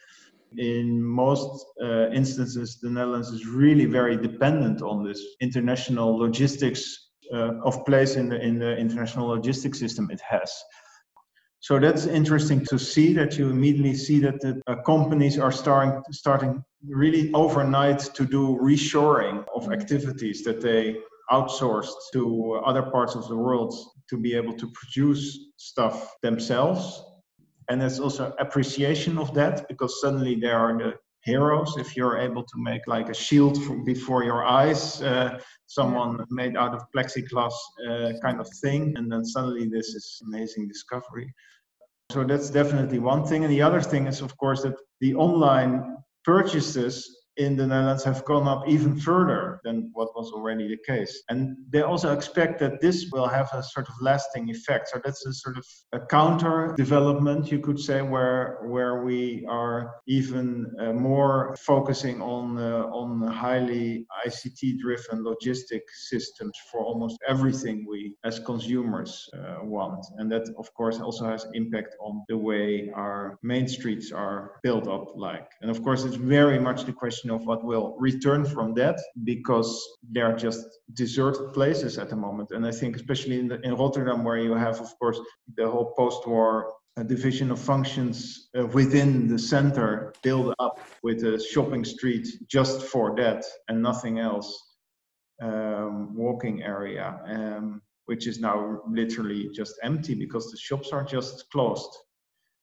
in 0.58 1.01
most 1.03 1.65
uh, 1.82 2.10
instances, 2.10 2.79
the 2.82 2.89
Netherlands 2.89 3.29
is 3.29 3.46
really 3.48 3.86
very 3.86 4.18
dependent 4.18 4.82
on 4.82 5.03
this 5.03 5.22
international 5.41 6.18
logistics 6.18 7.10
uh, 7.34 7.60
of 7.63 7.86
place 7.86 8.15
in 8.15 8.29
the 8.29 8.41
in 8.41 8.58
the 8.58 8.75
international 8.77 9.27
logistics 9.27 9.79
system 9.79 10.10
it 10.12 10.22
has. 10.22 10.51
So 11.62 11.77
that's 11.77 12.06
interesting 12.06 12.65
to 12.70 12.79
see 12.79 13.13
that 13.13 13.38
you 13.38 13.50
immediately 13.50 13.94
see 13.94 14.20
that 14.22 14.39
the 14.39 14.62
uh, 14.65 14.82
companies 14.84 15.38
are 15.38 15.51
starting 15.51 16.01
starting 16.12 16.63
really 16.88 17.32
overnight 17.34 18.00
to 18.00 18.25
do 18.25 18.58
reshoring 18.62 19.46
of 19.53 19.72
activities 19.72 20.44
that 20.46 20.62
they 20.62 20.98
outsourced 21.32 21.94
to 22.13 22.62
other 22.65 22.84
parts 22.84 23.15
of 23.15 23.27
the 23.27 23.36
world 23.36 23.75
to 24.10 24.18
be 24.18 24.34
able 24.36 24.53
to 24.53 24.72
produce 24.74 25.38
stuff 25.58 26.15
themselves. 26.24 27.03
And 27.69 27.79
there's 27.81 27.99
also 27.99 28.33
appreciation 28.39 29.17
of 29.17 29.33
that 29.35 29.67
because 29.67 30.01
suddenly 30.01 30.35
they 30.35 30.49
are 30.49 30.77
the 30.77 30.95
heroes 31.21 31.75
if 31.77 31.95
you're 31.95 32.17
able 32.17 32.43
to 32.43 32.57
make 32.57 32.81
like 32.88 33.09
a 33.09 33.13
shield 33.13 33.61
for, 33.63 33.75
before 33.83 34.23
your 34.23 34.45
eyes, 34.45 35.01
uh, 35.01 35.39
someone 35.67 36.25
made 36.29 36.55
out 36.57 36.73
of 36.73 36.81
plexiglass 36.95 37.53
uh, 37.88 38.13
kind 38.23 38.39
of 38.39 38.47
thing, 38.61 38.93
and 38.97 39.11
then 39.11 39.23
suddenly 39.25 39.67
this 39.67 39.89
is 39.89 40.21
amazing 40.25 40.67
discovery. 40.67 41.31
So 42.11 42.23
that's 42.23 42.49
definitely 42.49 42.99
one 42.99 43.23
thing. 43.23 43.43
And 43.43 43.53
the 43.53 43.61
other 43.61 43.81
thing 43.81 44.07
is, 44.07 44.21
of 44.21 44.35
course, 44.38 44.63
that 44.63 44.75
the 44.99 45.13
online 45.13 45.97
purchases 46.23 47.18
in 47.38 47.55
the 47.55 47.65
Netherlands 47.65 48.03
have 48.03 48.25
gone 48.25 48.48
up 48.48 48.67
even 48.67 49.00
further 49.00 49.62
than 49.63 49.89
what 49.93 50.09
was 50.15 50.31
already 50.31 50.67
the 50.67 50.77
case. 50.86 51.24
And 51.29 51.55
they 51.69 51.81
also 51.81 52.13
expect 52.13 52.59
that 52.59 52.81
this 52.81 53.09
will 53.12 53.27
have 53.27 53.50
a 53.53 53.63
sort 53.63 53.88
of 53.88 53.95
lasting 54.01 54.50
effect. 54.50 54.89
So 54.89 55.00
that's 55.03 55.25
a 55.25 55.33
sort 55.33 55.57
of 55.57 55.65
a 55.93 56.00
counter 56.00 56.74
development, 56.77 57.51
you 57.51 57.59
could 57.59 57.79
say, 57.79 58.01
where 58.01 58.59
where 58.65 59.03
we 59.03 59.45
are 59.50 59.95
even 60.07 60.48
uh, 60.79 60.93
more 60.93 61.55
focusing 61.59 62.21
on 62.21 62.57
uh, 62.57 63.00
on 63.01 63.27
highly 63.27 64.05
ICT-driven 64.27 65.24
logistic 65.24 65.81
systems 65.93 66.55
for 66.71 66.81
almost 66.81 67.17
everything 67.27 67.86
we 67.89 68.15
as 68.24 68.39
consumers 68.39 69.29
uh, 69.33 69.63
want. 69.63 70.05
And 70.17 70.31
that, 70.31 70.45
of 70.57 70.74
course, 70.74 71.00
also 71.00 71.25
has 71.25 71.45
impact 71.53 71.95
on 72.01 72.24
the 72.27 72.38
way 72.38 72.91
our 72.95 73.38
main 73.43 73.67
streets 73.67 74.12
are 74.12 74.59
built 74.63 74.88
up 74.88 75.13
like. 75.15 75.50
And 75.62 75.69
of 75.71 75.81
course, 75.83 76.03
it's 76.03 76.15
very 76.15 76.59
much 76.59 76.83
the 76.83 76.93
question 76.93 77.18
of 77.27 77.45
what 77.45 77.63
will 77.63 77.95
return 77.99 78.45
from 78.45 78.73
that 78.75 78.99
because 79.23 79.69
they're 80.11 80.35
just 80.35 80.65
deserted 80.93 81.53
places 81.53 81.97
at 81.97 82.09
the 82.09 82.15
moment. 82.15 82.51
And 82.51 82.65
I 82.65 82.71
think, 82.71 82.95
especially 82.95 83.39
in, 83.39 83.47
the, 83.47 83.59
in 83.61 83.75
Rotterdam, 83.75 84.23
where 84.23 84.38
you 84.38 84.53
have, 84.53 84.79
of 84.79 84.91
course, 84.99 85.19
the 85.57 85.69
whole 85.69 85.93
post 85.97 86.27
war 86.27 86.73
uh, 86.97 87.03
division 87.03 87.51
of 87.51 87.59
functions 87.59 88.49
uh, 88.57 88.67
within 88.67 89.27
the 89.27 89.39
center 89.39 90.13
built 90.23 90.53
up 90.59 90.79
with 91.03 91.23
a 91.23 91.39
shopping 91.39 91.85
street 91.85 92.27
just 92.47 92.83
for 92.83 93.15
that 93.15 93.43
and 93.67 93.81
nothing 93.81 94.19
else, 94.19 94.49
um, 95.41 96.15
walking 96.15 96.61
area. 96.61 97.19
Um, 97.25 97.81
which 98.09 98.25
is 98.25 98.39
now 98.39 98.81
literally 98.89 99.49
just 99.53 99.75
empty 99.83 100.15
because 100.15 100.49
the 100.49 100.57
shops 100.57 100.89
are 100.91 101.03
just 101.03 101.47
closed. 101.51 101.91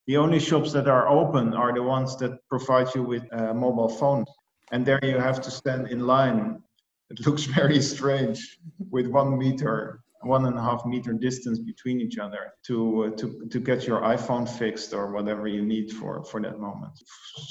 The 0.08 0.16
only 0.16 0.40
shops 0.40 0.72
that 0.72 0.88
are 0.88 1.08
open 1.08 1.54
are 1.54 1.72
the 1.72 1.84
ones 1.84 2.16
that 2.16 2.40
provide 2.50 2.92
you 2.96 3.04
with 3.04 3.22
a 3.32 3.54
mobile 3.54 3.88
phone 3.88 4.24
and 4.72 4.84
there 4.84 5.00
you 5.02 5.18
have 5.18 5.40
to 5.42 5.50
stand 5.50 5.88
in 5.88 6.00
line. 6.06 6.62
It 7.10 7.26
looks 7.26 7.44
very 7.60 7.80
strange 7.80 8.58
with 8.90 9.06
one 9.06 9.38
meter, 9.38 10.00
one 10.22 10.46
and 10.46 10.58
a 10.58 10.62
half 10.62 10.84
meter 10.84 11.12
distance 11.12 11.58
between 11.58 12.00
each 12.00 12.18
other 12.18 12.52
to 12.66 13.04
uh, 13.04 13.10
to 13.16 13.46
to 13.50 13.60
get 13.60 13.86
your 13.86 14.00
iPhone 14.00 14.48
fixed 14.48 14.92
or 14.92 15.12
whatever 15.12 15.46
you 15.46 15.64
need 15.64 15.92
for 15.92 16.24
for 16.24 16.40
that 16.42 16.58
moment. 16.58 16.94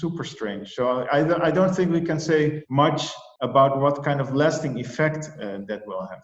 Super 0.01 0.24
strange. 0.24 0.74
So 0.74 1.07
I 1.12 1.19
I 1.48 1.51
don't 1.51 1.74
think 1.75 1.91
we 1.91 2.01
can 2.01 2.19
say 2.19 2.63
much 2.69 3.12
about 3.41 3.79
what 3.79 4.03
kind 4.03 4.19
of 4.19 4.36
lasting 4.36 4.79
effect 4.79 5.29
uh, 5.39 5.60
that 5.67 5.81
will 5.86 6.05
have. 6.07 6.24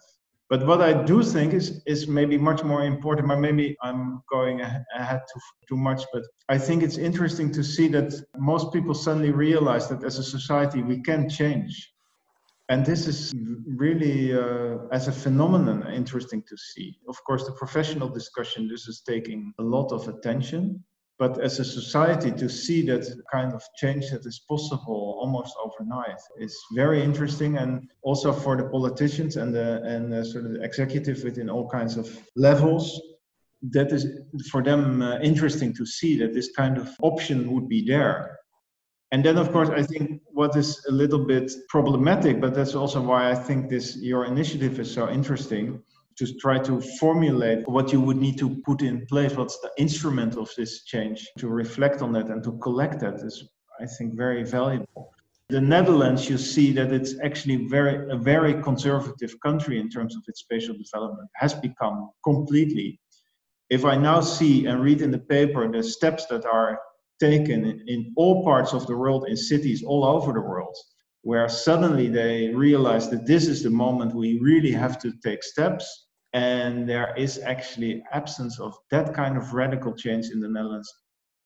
But 0.52 0.66
what 0.66 0.82
I 0.82 0.92
do 0.92 1.22
think 1.22 1.54
is 1.54 1.82
is 1.86 2.06
maybe 2.06 2.36
much 2.36 2.62
more 2.62 2.84
important. 2.84 3.26
But 3.26 3.38
maybe 3.38 3.74
I'm 3.80 4.22
going 4.30 4.60
ahead 4.60 5.22
too 5.32 5.40
too 5.66 5.78
much. 5.78 6.02
But 6.12 6.24
I 6.50 6.58
think 6.58 6.82
it's 6.82 6.98
interesting 6.98 7.50
to 7.52 7.64
see 7.64 7.88
that 7.96 8.12
most 8.36 8.70
people 8.70 8.92
suddenly 8.92 9.30
realize 9.30 9.88
that 9.88 10.04
as 10.04 10.18
a 10.18 10.22
society 10.22 10.82
we 10.82 11.00
can 11.00 11.26
change, 11.30 11.94
and 12.68 12.84
this 12.84 13.06
is 13.06 13.32
really 13.84 14.34
uh, 14.34 14.76
as 14.98 15.08
a 15.08 15.12
phenomenon 15.24 15.90
interesting 15.90 16.42
to 16.50 16.56
see. 16.58 16.98
Of 17.08 17.16
course, 17.24 17.46
the 17.46 17.52
professional 17.52 18.10
discussion 18.10 18.68
this 18.68 18.86
is 18.88 19.00
taking 19.00 19.54
a 19.58 19.62
lot 19.62 19.90
of 19.90 20.06
attention 20.06 20.84
but 21.22 21.40
as 21.40 21.60
a 21.60 21.64
society 21.64 22.32
to 22.32 22.48
see 22.48 22.80
that 22.90 23.04
kind 23.30 23.52
of 23.52 23.62
change 23.76 24.10
that 24.10 24.26
is 24.26 24.40
possible 24.52 25.00
almost 25.22 25.54
overnight 25.64 26.20
is 26.46 26.54
very 26.74 27.00
interesting. 27.00 27.58
And 27.58 27.88
also 28.02 28.32
for 28.32 28.56
the 28.56 28.68
politicians 28.76 29.36
and 29.36 29.54
the 29.58 29.68
and 29.92 30.12
the 30.12 30.24
sort 30.24 30.44
of 30.46 30.52
the 30.54 30.62
executive 30.70 31.18
within 31.22 31.48
all 31.54 31.66
kinds 31.78 31.94
of 31.96 32.06
levels 32.48 32.84
that 33.76 33.88
is 33.96 34.02
for 34.50 34.60
them 34.68 34.82
uh, 35.00 35.20
interesting 35.30 35.70
to 35.78 35.84
see 35.86 36.12
that 36.20 36.32
this 36.34 36.48
kind 36.60 36.76
of 36.82 36.86
option 37.10 37.38
would 37.52 37.68
be 37.68 37.80
there. 37.92 38.16
And 39.12 39.20
then 39.26 39.36
of 39.44 39.48
course 39.54 39.70
i 39.80 39.82
think 39.92 40.04
what 40.40 40.52
is 40.62 40.68
a 40.92 40.94
little 41.02 41.24
bit 41.34 41.46
problematic 41.74 42.34
but 42.44 42.52
that's 42.56 42.76
also 42.82 43.00
why 43.10 43.20
i 43.34 43.36
think 43.46 43.58
this 43.74 43.86
your 44.10 44.22
initiative 44.34 44.74
is 44.84 44.90
so 44.98 45.04
interesting 45.18 45.66
to 46.16 46.34
try 46.38 46.58
to 46.58 46.80
formulate 47.00 47.66
what 47.68 47.92
you 47.92 48.00
would 48.00 48.16
need 48.16 48.38
to 48.38 48.60
put 48.66 48.82
in 48.82 49.06
place, 49.06 49.34
what's 49.34 49.58
the 49.60 49.70
instrument 49.78 50.36
of 50.36 50.50
this 50.56 50.84
change, 50.84 51.28
to 51.38 51.48
reflect 51.48 52.02
on 52.02 52.12
that 52.12 52.26
and 52.26 52.42
to 52.44 52.52
collect 52.58 53.00
that 53.00 53.14
is, 53.14 53.48
I 53.80 53.86
think, 53.86 54.14
very 54.14 54.44
valuable. 54.44 55.12
The 55.48 55.60
Netherlands, 55.60 56.30
you 56.30 56.38
see 56.38 56.72
that 56.72 56.92
it's 56.92 57.14
actually 57.22 57.66
very 57.66 58.10
a 58.10 58.16
very 58.16 58.62
conservative 58.62 59.34
country 59.40 59.78
in 59.78 59.90
terms 59.90 60.16
of 60.16 60.22
its 60.26 60.40
spatial 60.40 60.74
development, 60.74 61.28
has 61.34 61.52
become 61.52 62.10
completely. 62.24 62.98
If 63.68 63.84
I 63.84 63.96
now 63.96 64.20
see 64.20 64.66
and 64.66 64.80
read 64.82 65.02
in 65.02 65.10
the 65.10 65.18
paper 65.18 65.70
the 65.70 65.82
steps 65.82 66.26
that 66.26 66.46
are 66.46 66.78
taken 67.20 67.64
in, 67.64 67.84
in 67.86 68.12
all 68.16 68.42
parts 68.44 68.72
of 68.72 68.86
the 68.86 68.96
world, 68.96 69.26
in 69.28 69.36
cities 69.36 69.82
all 69.84 70.04
over 70.04 70.32
the 70.32 70.40
world, 70.40 70.76
where 71.22 71.48
suddenly 71.48 72.08
they 72.08 72.48
realize 72.54 73.08
that 73.10 73.26
this 73.26 73.46
is 73.46 73.62
the 73.62 73.70
moment 73.70 74.14
we 74.14 74.38
really 74.40 74.72
have 74.72 74.98
to 74.98 75.12
take 75.24 75.42
steps 75.42 76.06
and 76.32 76.88
there 76.88 77.14
is 77.16 77.38
actually 77.38 78.02
absence 78.12 78.58
of 78.58 78.76
that 78.90 79.14
kind 79.14 79.36
of 79.36 79.52
radical 79.52 79.94
change 79.94 80.30
in 80.30 80.40
the 80.40 80.48
netherlands 80.48 80.92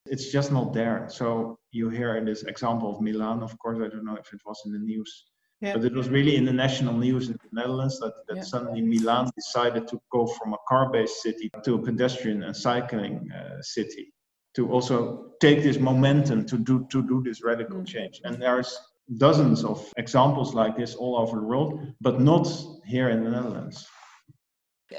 it's 0.07 0.31
just 0.31 0.51
not 0.53 0.73
there 0.73 1.07
so 1.09 1.59
you 1.73 1.89
hear 1.89 2.17
in 2.17 2.25
this 2.25 2.43
example 2.45 2.91
of 2.95 3.01
milan 3.01 3.43
of 3.43 3.57
course 3.59 3.79
i 3.83 3.89
don't 3.89 4.05
know 4.05 4.17
if 4.17 4.33
it 4.33 4.41
was 4.47 4.61
in 4.65 4.73
the 4.73 4.79
news 4.79 5.27
yeah. 5.61 5.73
but 5.75 5.85
it 5.85 5.93
was 5.93 6.09
really 6.09 6.37
in 6.37 6.45
the 6.45 6.53
national 6.53 6.95
news 6.95 7.29
in 7.29 7.35
the 7.35 7.49
netherlands 7.53 7.99
that, 7.99 8.13
that 8.29 8.37
yeah. 8.37 8.43
suddenly 8.43 8.81
milan 8.81 9.29
decided 9.37 9.87
to 9.89 10.01
go 10.13 10.27
from 10.27 10.53
a 10.53 10.59
car-based 10.69 11.23
city 11.23 11.51
to 11.65 11.75
a 11.75 11.83
pedestrian 11.83 12.45
and 12.45 12.57
cycling 12.57 13.29
uh, 13.33 13.61
city 13.61 14.13
to 14.55 14.71
also 14.71 15.33
take 15.41 15.63
this 15.63 15.79
momentum 15.79 16.47
to 16.47 16.57
do 16.57 16.87
to 16.91 17.03
do 17.03 17.23
this 17.23 17.43
radical 17.43 17.79
mm. 17.79 17.87
change 17.87 18.21
and 18.25 18.41
there's 18.41 18.79
dozens 19.17 19.65
of 19.65 19.93
examples 19.97 20.55
like 20.55 20.77
this 20.77 20.95
all 20.95 21.17
over 21.17 21.37
the 21.37 21.47
world, 21.47 21.81
but 22.01 22.21
not 22.21 22.49
here 22.85 23.11
in 23.11 23.25
the 23.25 23.31
Netherlands. 23.31 23.87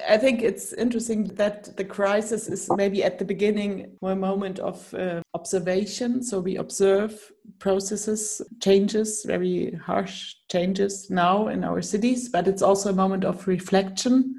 I 0.09 0.17
think 0.17 0.41
it's 0.41 0.73
interesting 0.73 1.23
that 1.35 1.77
the 1.77 1.85
crisis 1.85 2.49
is 2.49 2.69
maybe 2.75 3.05
at 3.05 3.19
the 3.19 3.25
beginning 3.25 3.97
a 4.01 4.15
moment 4.15 4.59
of 4.59 4.93
uh, 4.93 5.21
observation. 5.33 6.21
So 6.21 6.41
we 6.41 6.57
observe 6.57 7.31
processes, 7.59 8.41
changes, 8.61 9.23
very 9.25 9.71
harsh 9.75 10.35
changes 10.51 11.09
now 11.09 11.47
in 11.47 11.63
our 11.63 11.81
cities, 11.81 12.27
but 12.27 12.49
it's 12.49 12.61
also 12.61 12.89
a 12.89 12.95
moment 12.95 13.23
of 13.23 13.47
reflection 13.47 14.35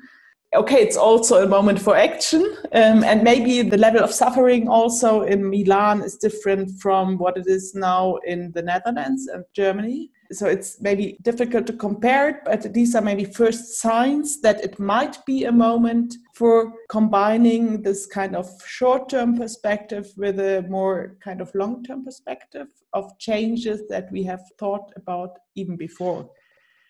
okay, 0.54 0.76
it's 0.76 0.96
also 0.96 1.42
a 1.42 1.48
moment 1.48 1.80
for 1.80 1.96
action. 1.96 2.42
Um, 2.72 3.04
and 3.04 3.22
maybe 3.22 3.62
the 3.62 3.76
level 3.76 4.02
of 4.02 4.12
suffering 4.12 4.68
also 4.68 5.22
in 5.22 5.48
Milan 5.48 6.02
is 6.02 6.16
different 6.16 6.80
from 6.80 7.18
what 7.18 7.36
it 7.36 7.46
is 7.46 7.74
now 7.74 8.16
in 8.26 8.52
the 8.52 8.62
Netherlands 8.62 9.26
and 9.26 9.44
Germany. 9.54 10.10
So 10.30 10.46
it's 10.46 10.78
maybe 10.80 11.16
difficult 11.22 11.66
to 11.68 11.72
compare 11.72 12.28
it, 12.28 12.36
but 12.44 12.74
these 12.74 12.94
are 12.94 13.00
maybe 13.00 13.24
first 13.24 13.78
signs 13.80 14.42
that 14.42 14.62
it 14.62 14.78
might 14.78 15.24
be 15.24 15.44
a 15.44 15.52
moment 15.52 16.14
for 16.34 16.74
combining 16.90 17.82
this 17.82 18.04
kind 18.04 18.36
of 18.36 18.46
short 18.66 19.08
term 19.08 19.38
perspective 19.38 20.12
with 20.18 20.38
a 20.38 20.66
more 20.68 21.16
kind 21.24 21.40
of 21.40 21.54
long 21.54 21.82
term 21.82 22.04
perspective 22.04 22.68
of 22.92 23.18
changes 23.18 23.88
that 23.88 24.12
we 24.12 24.22
have 24.24 24.42
thought 24.58 24.92
about 24.96 25.38
even 25.54 25.76
before. 25.76 26.28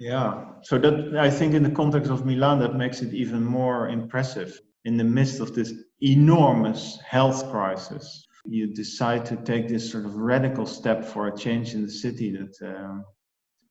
Yeah, 0.00 0.44
so 0.62 0.78
that 0.78 1.16
I 1.16 1.28
think 1.28 1.54
in 1.54 1.64
the 1.64 1.70
context 1.70 2.10
of 2.10 2.24
Milan, 2.24 2.60
that 2.60 2.76
makes 2.76 3.02
it 3.02 3.12
even 3.12 3.44
more 3.44 3.88
impressive. 3.88 4.60
In 4.84 4.96
the 4.96 5.04
midst 5.04 5.40
of 5.40 5.54
this 5.54 5.72
enormous 6.00 7.00
health 7.00 7.50
crisis, 7.50 8.26
you 8.46 8.72
decide 8.72 9.26
to 9.26 9.36
take 9.36 9.68
this 9.68 9.90
sort 9.90 10.04
of 10.04 10.14
radical 10.14 10.66
step 10.66 11.04
for 11.04 11.26
a 11.26 11.36
change 11.36 11.74
in 11.74 11.82
the 11.82 11.90
city. 11.90 12.30
That 12.30 12.76
um, 12.76 13.04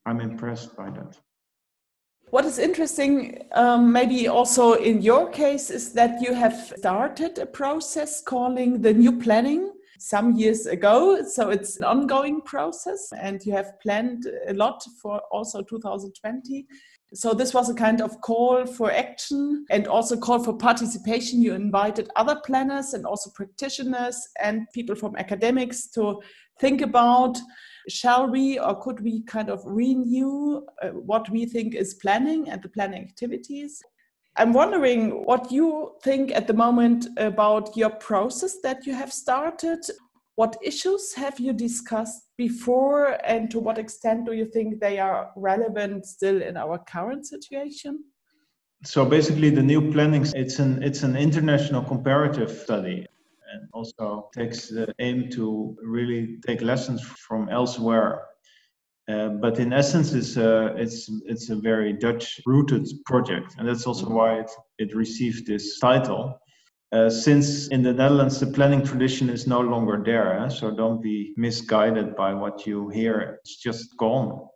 I'm 0.04 0.20
impressed 0.20 0.76
by 0.76 0.90
that. 0.90 1.18
What 2.30 2.44
is 2.44 2.58
interesting, 2.58 3.42
um, 3.52 3.90
maybe 3.90 4.28
also 4.28 4.74
in 4.74 5.00
your 5.00 5.30
case, 5.30 5.70
is 5.70 5.94
that 5.94 6.20
you 6.20 6.34
have 6.34 6.74
started 6.76 7.38
a 7.38 7.46
process 7.46 8.20
calling 8.20 8.82
the 8.82 8.92
new 8.92 9.18
planning 9.18 9.72
some 9.98 10.36
years 10.36 10.66
ago. 10.66 11.22
So 11.24 11.50
it's 11.50 11.76
an 11.76 11.84
ongoing 11.84 12.40
process, 12.42 13.12
and 13.20 13.44
you 13.44 13.52
have 13.52 13.78
planned 13.80 14.26
a 14.46 14.54
lot 14.54 14.82
for 15.02 15.20
also 15.30 15.62
2020. 15.62 16.66
So 17.14 17.32
this 17.32 17.54
was 17.54 17.70
a 17.70 17.74
kind 17.74 18.02
of 18.02 18.20
call 18.20 18.66
for 18.66 18.92
action 18.92 19.64
and 19.70 19.86
also 19.86 20.16
call 20.16 20.44
for 20.44 20.56
participation. 20.56 21.40
You 21.40 21.54
invited 21.54 22.10
other 22.16 22.40
planners 22.44 22.92
and 22.92 23.06
also 23.06 23.30
practitioners 23.34 24.28
and 24.42 24.66
people 24.74 24.94
from 24.94 25.16
academics 25.16 25.88
to 25.92 26.20
think 26.60 26.82
about 26.82 27.38
shall 27.88 28.28
we 28.28 28.58
or 28.58 28.78
could 28.82 29.00
we 29.00 29.22
kind 29.22 29.48
of 29.48 29.62
renew 29.64 30.60
uh, 30.82 30.88
what 30.88 31.28
we 31.30 31.46
think 31.46 31.74
is 31.74 31.94
planning 31.94 32.50
and 32.50 32.62
the 32.62 32.68
planning 32.68 33.02
activities 33.02 33.82
I'm 34.38 34.52
wondering 34.52 35.24
what 35.24 35.50
you 35.50 35.94
think 36.04 36.30
at 36.30 36.46
the 36.46 36.54
moment 36.54 37.08
about 37.16 37.76
your 37.76 37.90
process 37.90 38.58
that 38.62 38.86
you 38.86 38.94
have 38.94 39.12
started. 39.12 39.80
What 40.36 40.56
issues 40.62 41.12
have 41.14 41.40
you 41.40 41.52
discussed 41.52 42.22
before, 42.36 43.18
and 43.24 43.50
to 43.50 43.58
what 43.58 43.78
extent 43.78 44.26
do 44.26 44.32
you 44.32 44.46
think 44.46 44.78
they 44.78 45.00
are 45.00 45.32
relevant 45.34 46.06
still 46.06 46.40
in 46.40 46.56
our 46.56 46.78
current 46.78 47.26
situation? 47.26 48.04
So 48.84 49.04
basically, 49.04 49.50
the 49.50 49.62
new 49.62 49.90
planning 49.90 50.24
it's 50.36 50.60
an 50.60 50.84
it's 50.84 51.02
an 51.02 51.16
international 51.16 51.82
comparative 51.82 52.52
study, 52.52 53.04
and 53.52 53.68
also 53.72 54.30
takes 54.32 54.68
the 54.68 54.94
aim 55.00 55.28
to 55.30 55.76
really 55.82 56.38
take 56.46 56.62
lessons 56.62 57.02
from 57.02 57.48
elsewhere 57.48 58.22
uh, 59.08 59.28
but 59.28 59.58
in 59.58 59.72
essence, 59.72 60.12
it's 60.12 60.36
a, 60.36 60.74
it's, 60.76 61.10
it's 61.24 61.48
a 61.48 61.56
very 61.56 61.94
Dutch 61.94 62.40
rooted 62.44 62.86
project. 63.06 63.54
And 63.58 63.66
that's 63.66 63.86
also 63.86 64.08
why 64.08 64.40
it, 64.40 64.50
it 64.78 64.94
received 64.94 65.46
this 65.46 65.78
title. 65.78 66.38
Uh, 66.92 67.08
since 67.08 67.68
in 67.68 67.82
the 67.82 67.92
Netherlands, 67.92 68.38
the 68.38 68.46
planning 68.46 68.84
tradition 68.84 69.30
is 69.30 69.46
no 69.46 69.60
longer 69.60 70.02
there. 70.04 70.38
Eh? 70.40 70.48
So 70.48 70.70
don't 70.70 71.02
be 71.02 71.32
misguided 71.36 72.16
by 72.16 72.34
what 72.34 72.66
you 72.66 72.88
hear. 72.90 73.38
It's 73.40 73.56
just 73.56 73.96
gone. 73.98 74.46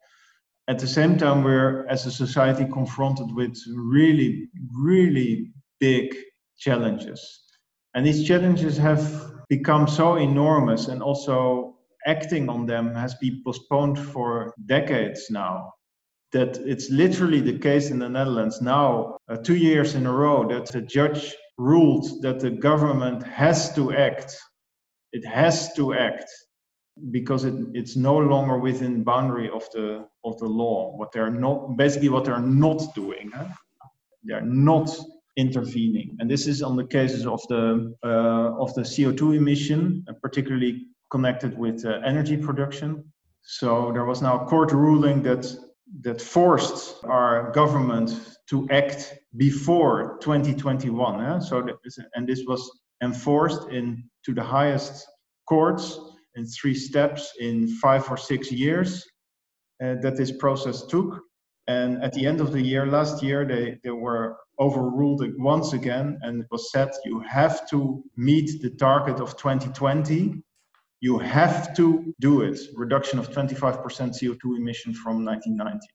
At 0.69 0.79
the 0.79 0.87
same 0.87 1.17
time, 1.17 1.43
we're 1.43 1.87
as 1.89 2.07
a 2.07 2.11
society 2.11 2.67
confronted 2.71 3.35
with 3.35 3.59
really, 3.75 4.49
really 4.73 5.51
big 5.81 6.15
challenges. 6.59 7.41
And 7.95 8.07
these 8.07 8.27
challenges 8.27 8.77
have 8.77 9.33
become 9.49 9.89
so 9.89 10.17
enormous 10.17 10.89
and 10.89 11.03
also 11.03 11.72
acting 12.07 12.49
on 12.49 12.67
them 12.67 12.95
has 12.95 13.15
been 13.15 13.43
postponed 13.45 13.99
for 13.99 14.55
decades 14.67 15.31
now. 15.31 15.73
That 16.33 16.57
it's 16.59 16.91
literally 16.91 17.41
the 17.41 17.59
case 17.59 17.91
in 17.91 17.99
the 17.99 18.09
Netherlands 18.09 18.63
now, 18.63 19.19
uh, 19.29 19.37
two 19.37 19.57
years 19.57 19.95
in 19.95 20.07
a 20.07 20.13
row, 20.13 20.49
that 20.49 20.67
the 20.67 20.81
judge 20.81 21.35
ruled 21.59 22.23
that 22.23 22.41
the 22.41 22.51
government 22.51 23.23
has 23.23 23.75
to 23.75 23.93
act. 23.93 24.37
It 25.13 25.27
has 25.27 25.75
to 25.75 25.95
act 25.95 26.31
because 27.11 27.45
it, 27.45 27.55
it's 27.73 27.97
no 27.97 28.17
longer 28.17 28.59
within 28.59 29.03
boundary 29.03 29.51
of 29.51 29.65
the 29.73 30.07
of 30.25 30.39
the 30.39 30.47
law. 30.47 30.97
What 30.97 31.13
they're 31.13 31.31
not 31.31 31.77
basically 31.77 32.09
what 32.09 32.25
they're 32.25 32.41
not 32.41 32.95
doing. 32.95 33.31
Huh? 33.35 33.49
They're 34.25 34.41
not 34.41 34.91
intervening, 35.37 36.17
and 36.21 36.31
this 36.31 36.47
is 36.47 36.63
on 36.63 36.77
the 36.77 36.87
cases 36.87 37.27
of 37.27 37.41
the 37.49 37.95
uh, 38.05 38.63
of 38.63 38.73
the 38.75 38.83
CO2 38.83 39.37
emission, 39.37 40.05
particularly 40.23 40.87
connected 41.13 41.57
with 41.57 41.85
uh, 41.85 42.01
energy 42.05 42.37
production. 42.37 43.05
So 43.43 43.93
there 43.93 44.07
was 44.07 44.23
now 44.23 44.35
a 44.41 44.47
court 44.47 44.73
ruling 44.73 45.23
that 45.23 45.45
that 46.01 46.23
forced 46.23 47.05
our 47.05 47.53
government 47.53 48.09
to 48.49 48.67
act 48.71 49.15
before 49.37 50.17
2021. 50.23 51.21
Eh? 51.21 51.39
So 51.41 51.67
and 52.15 52.27
this 52.27 52.43
was 52.47 52.63
enforced 53.03 53.69
in 53.69 53.85
to 54.25 54.33
the 54.33 54.43
highest 54.43 55.07
courts 55.47 55.99
in 56.35 56.47
three 56.47 56.75
steps 56.75 57.33
in 57.39 57.69
five 57.85 58.11
or 58.11 58.17
six 58.17 58.51
years 58.51 59.05
uh, 59.85 59.97
that 60.03 60.17
this 60.17 60.33
process 60.45 60.87
took. 60.87 61.21
And 61.67 62.03
at 62.03 62.13
the 62.15 62.27
end 62.27 62.41
of 62.41 62.53
the 62.53 62.63
year, 62.63 62.87
last 62.87 63.23
year, 63.23 63.45
they, 63.45 63.79
they 63.85 63.91
were 63.91 64.37
overruled 64.59 65.23
once 65.39 65.73
again, 65.75 66.19
and 66.23 66.43
it 66.43 66.49
was 66.51 66.71
said 66.73 66.91
you 67.05 67.21
have 67.21 67.69
to 67.71 68.03
meet 68.17 68.63
the 68.63 68.71
target 68.71 69.21
of 69.21 69.37
2020 69.37 70.43
you 71.03 71.19
have 71.19 71.75
to 71.75 72.15
do 72.21 72.43
it. 72.43 72.59
Reduction 72.75 73.19
of 73.19 73.29
25% 73.31 73.83
CO2 73.83 74.57
emission 74.57 74.95
from 74.95 75.25
1990. 75.25 75.89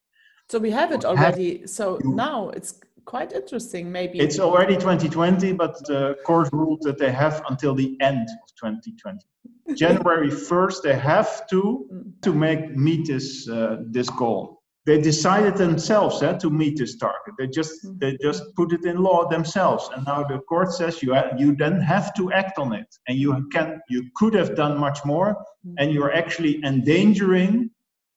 So 0.49 0.59
we 0.59 0.69
have 0.71 0.91
it 0.91 1.05
already. 1.05 1.65
So 1.65 1.97
now 2.03 2.49
it's 2.49 2.79
quite 3.05 3.31
interesting. 3.31 3.89
Maybe 3.89 4.19
it's 4.19 4.37
already 4.37 4.75
2020, 4.75 5.53
but 5.53 5.73
the 5.87 6.17
court 6.25 6.49
ruled 6.51 6.81
that 6.83 6.97
they 6.97 7.11
have 7.11 7.41
until 7.49 7.73
the 7.73 7.97
end 8.01 8.27
of 8.43 8.49
2020. 8.59 9.19
January 9.75 10.29
1st, 10.29 10.81
they 10.83 10.95
have 10.95 11.47
to 11.47 11.87
mm. 11.91 12.21
to 12.21 12.33
make 12.33 12.75
meet 12.75 13.07
this 13.07 13.49
uh, 13.49 13.77
this 13.89 14.09
goal 14.09 14.56
they 14.87 15.01
decided 15.01 15.57
themselves 15.57 16.23
eh, 16.23 16.31
to 16.37 16.49
meet 16.49 16.77
this 16.77 16.95
target. 16.95 17.33
They 17.37 17.47
just 17.47 17.73
mm-hmm. 17.83 17.97
they 17.99 18.17
just 18.21 18.43
put 18.55 18.71
it 18.71 18.85
in 18.85 18.97
law 19.03 19.27
themselves, 19.27 19.89
and 19.93 20.05
now 20.05 20.23
the 20.23 20.39
court 20.51 20.71
says 20.71 21.03
you 21.03 21.13
ha- 21.13 21.33
you 21.37 21.55
then 21.55 21.81
have 21.81 22.13
to 22.15 22.31
act 22.31 22.57
on 22.57 22.73
it, 22.73 22.87
and 23.07 23.17
you 23.17 23.49
can 23.51 23.81
you 23.89 24.09
could 24.15 24.33
have 24.33 24.55
done 24.55 24.79
much 24.79 24.99
more, 25.03 25.29
mm-hmm. 25.35 25.75
and 25.77 25.91
you're 25.91 26.13
actually 26.13 26.63
endangering 26.63 27.69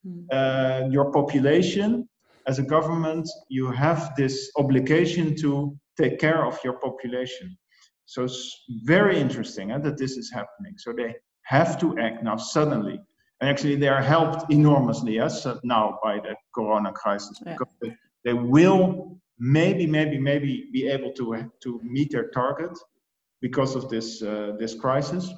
mm-hmm. 0.06 0.24
uh, 0.30 0.88
your 0.88 1.11
population. 1.11 2.09
As 2.46 2.59
a 2.61 2.66
government, 2.76 3.28
you 3.48 3.70
have 3.72 4.14
this 4.16 4.50
obligation 4.56 5.37
to 5.42 5.76
take 6.00 6.18
care 6.20 6.46
of 6.46 6.59
your 6.64 6.76
population. 6.87 7.59
So 8.06 8.24
it's 8.24 8.40
very 8.85 9.18
interesting 9.20 9.72
eh, 9.72 9.78
that 9.78 9.98
this 9.98 10.16
is 10.16 10.30
happening. 10.33 10.74
So 10.78 10.92
they 10.92 11.16
have 11.42 11.80
to 11.80 11.98
act 11.98 12.22
now 12.22 12.37
suddenly 12.37 13.00
actually, 13.42 13.76
they 13.76 13.88
are 13.88 14.03
helped 14.03 14.53
enormously 14.53 15.14
yes, 15.14 15.46
now 15.64 15.98
by 16.03 16.16
the 16.16 16.35
corona 16.55 16.92
crisis 16.92 17.40
yeah. 17.44 17.53
because 17.53 17.74
they, 17.81 17.94
they 18.24 18.33
will 18.33 19.18
maybe, 19.38 19.87
maybe, 19.87 20.18
maybe 20.18 20.68
be 20.72 20.87
able 20.88 21.12
to, 21.12 21.50
to 21.62 21.81
meet 21.83 22.11
their 22.12 22.29
target 22.31 22.76
because 23.40 23.74
of 23.74 23.88
this, 23.88 24.22
uh, 24.22 24.53
this 24.59 24.74
crisis. 24.74 25.31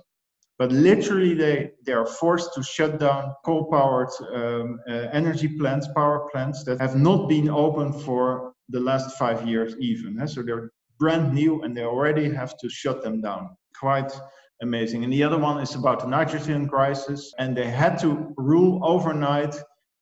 But 0.59 0.71
literally, 0.71 1.35
they, 1.35 1.73
they 1.87 1.93
are 1.93 2.07
forced 2.07 2.55
to 2.55 2.63
shut 2.63 3.01
down 3.01 3.35
coal 3.45 3.65
powered 3.71 4.11
um, 4.33 4.79
uh, 4.89 4.93
energy 5.13 5.49
plants, 5.49 5.89
power 5.95 6.29
plants 6.31 6.65
that 6.65 6.81
have 6.81 6.97
not 6.97 7.29
been 7.29 7.49
open 7.49 7.93
for 7.93 8.53
the 8.69 8.81
last 8.81 9.17
five 9.19 9.47
years, 9.49 9.75
even. 9.81 10.21
Eh? 10.21 10.27
So 10.27 10.43
they're 10.43 10.71
brand 10.99 11.33
new 11.33 11.63
and 11.63 11.77
they 11.77 11.83
already 11.83 12.33
have 12.33 12.57
to 12.59 12.69
shut 12.69 13.03
them 13.03 13.21
down. 13.21 13.57
Quite 13.79 14.13
amazing. 14.61 15.05
And 15.05 15.13
the 15.13 15.23
other 15.23 15.39
one 15.39 15.61
is 15.61 15.75
about 15.75 16.01
the 16.01 16.07
nitrogen 16.07 16.69
crisis. 16.69 17.33
And 17.39 17.57
they 17.57 17.71
had 17.71 17.99
to 18.01 18.33
rule 18.37 18.81
overnight 18.85 19.55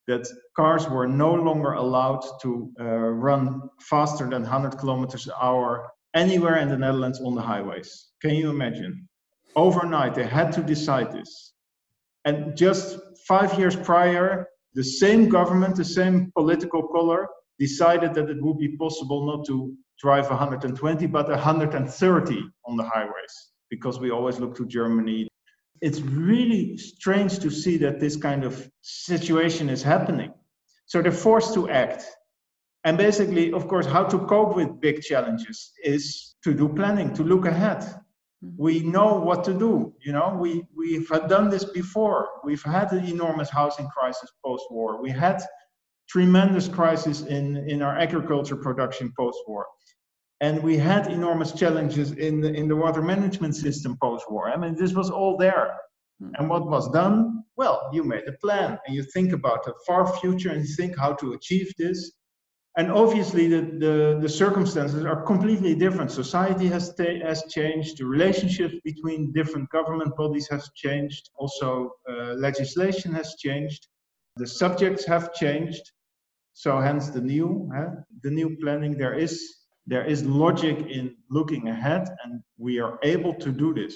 that 0.06 0.26
cars 0.56 0.88
were 0.88 1.06
no 1.06 1.32
longer 1.34 1.72
allowed 1.72 2.22
to 2.42 2.72
uh, 2.80 2.84
run 2.84 3.62
faster 3.80 4.28
than 4.28 4.42
100 4.42 4.78
kilometers 4.78 5.26
an 5.26 5.34
hour 5.40 5.88
anywhere 6.14 6.56
in 6.56 6.68
the 6.68 6.76
Netherlands 6.76 7.20
on 7.20 7.34
the 7.34 7.42
highways. 7.42 8.08
Can 8.20 8.34
you 8.34 8.50
imagine? 8.50 9.08
Overnight, 9.56 10.14
they 10.14 10.26
had 10.26 10.52
to 10.52 10.62
decide 10.62 11.12
this. 11.12 11.52
And 12.24 12.56
just 12.56 12.98
five 13.26 13.58
years 13.58 13.76
prior, 13.76 14.48
the 14.74 14.84
same 14.84 15.28
government, 15.28 15.76
the 15.76 15.84
same 15.84 16.32
political 16.36 16.88
color, 16.88 17.28
decided 17.58 18.14
that 18.14 18.30
it 18.30 18.42
would 18.42 18.58
be 18.58 18.76
possible 18.76 19.26
not 19.26 19.46
to 19.46 19.74
drive 20.00 20.30
120 20.30 21.06
but 21.06 21.28
130 21.28 22.44
on 22.66 22.76
the 22.76 22.84
highways 22.84 23.49
because 23.70 23.98
we 24.00 24.11
always 24.11 24.38
look 24.38 24.56
to 24.56 24.66
Germany. 24.66 25.28
It's 25.80 26.00
really 26.00 26.76
strange 26.76 27.38
to 27.38 27.50
see 27.50 27.78
that 27.78 28.00
this 28.00 28.16
kind 28.16 28.44
of 28.44 28.68
situation 28.83 29.70
is 29.70 29.83
happening. 29.83 30.33
So 30.87 31.00
they're 31.00 31.12
forced 31.12 31.54
to 31.54 31.70
act. 31.70 32.04
And 32.85 32.98
basically, 32.98 33.52
of 33.52 33.68
course, 33.68 33.87
how 33.87 34.04
to 34.04 34.18
cope 34.26 34.56
with 34.56 34.80
big 34.80 35.02
challenges 35.02 35.72
is 35.85 36.35
to 36.44 36.52
do 36.52 36.68
planning, 36.68 37.14
to 37.14 37.22
look 37.22 37.46
ahead. 37.46 37.78
Mm-hmm. 37.78 38.56
We 38.59 38.80
know 38.80 39.14
what 39.20 39.44
to 39.44 39.54
do. 39.54 39.94
You 40.04 40.12
know, 40.12 40.37
we, 40.38 40.64
we've 40.76 41.09
done 41.28 41.50
this 41.50 41.64
before. 41.64 42.28
We've 42.44 42.62
had 42.62 42.92
an 42.92 43.04
enormous 43.04 43.50
housing 43.50 43.88
crisis 43.88 44.30
post 44.44 44.64
war. 44.70 45.00
We 45.00 45.11
had 45.11 45.42
tremendous 46.09 46.66
crisis 46.68 47.22
in, 47.22 47.56
in 47.68 47.83
our 47.83 47.96
agriculture 47.96 48.56
production 48.56 49.12
post 49.16 49.38
war 49.46 49.66
and 50.40 50.62
we 50.62 50.76
had 50.76 51.07
enormous 51.09 51.53
challenges 51.53 52.12
in 52.12 52.40
the, 52.40 52.53
in 52.53 52.66
the 52.66 52.76
water 52.76 53.03
management 53.03 53.55
system 53.55 53.96
post-war. 54.00 54.50
I 54.50 54.57
mean, 54.57 54.74
this 54.74 54.94
was 54.94 55.11
all 55.11 55.37
there. 55.37 55.76
Mm. 56.22 56.31
And 56.38 56.48
what 56.48 56.66
was 56.66 56.90
done? 56.90 57.44
Well, 57.57 57.90
you 57.92 58.03
made 58.05 58.26
a 58.26 58.33
plan 58.33 58.79
and 58.87 58.96
you 58.96 59.03
think 59.03 59.33
about 59.33 59.64
the 59.64 59.74
far 59.87 60.07
future 60.18 60.50
and 60.50 60.66
you 60.66 60.74
think 60.74 60.98
how 60.98 61.12
to 61.14 61.35
achieve 61.35 61.72
this. 61.76 62.12
And 62.76 62.90
obviously, 62.90 63.48
the, 63.48 63.62
the, 63.62 64.18
the 64.22 64.29
circumstances 64.29 65.05
are 65.05 65.22
completely 65.22 65.74
different. 65.74 66.11
Society 66.11 66.68
has, 66.68 66.94
has 66.98 67.44
changed, 67.50 67.98
the 67.98 68.07
relationships 68.07 68.76
between 68.85 69.33
different 69.33 69.68
government 69.70 70.16
bodies 70.16 70.48
has 70.50 70.70
changed, 70.76 71.31
also, 71.35 71.90
uh, 72.09 72.35
legislation 72.35 73.12
has 73.12 73.35
changed, 73.35 73.88
the 74.37 74.46
subjects 74.46 75.05
have 75.05 75.35
changed. 75.35 75.83
So, 76.55 76.79
hence 76.79 77.11
the 77.11 77.20
new, 77.20 77.68
the 78.22 78.31
new 78.31 78.57
planning. 78.61 78.96
There 78.96 79.14
is 79.14 79.59
there 79.90 80.05
is 80.05 80.24
logic 80.24 80.76
in 80.88 81.05
looking 81.31 81.68
ahead 81.68 82.05
and 82.24 82.33
we 82.57 82.81
are 82.81 82.98
able 83.03 83.35
to 83.35 83.50
do 83.50 83.74
this 83.74 83.94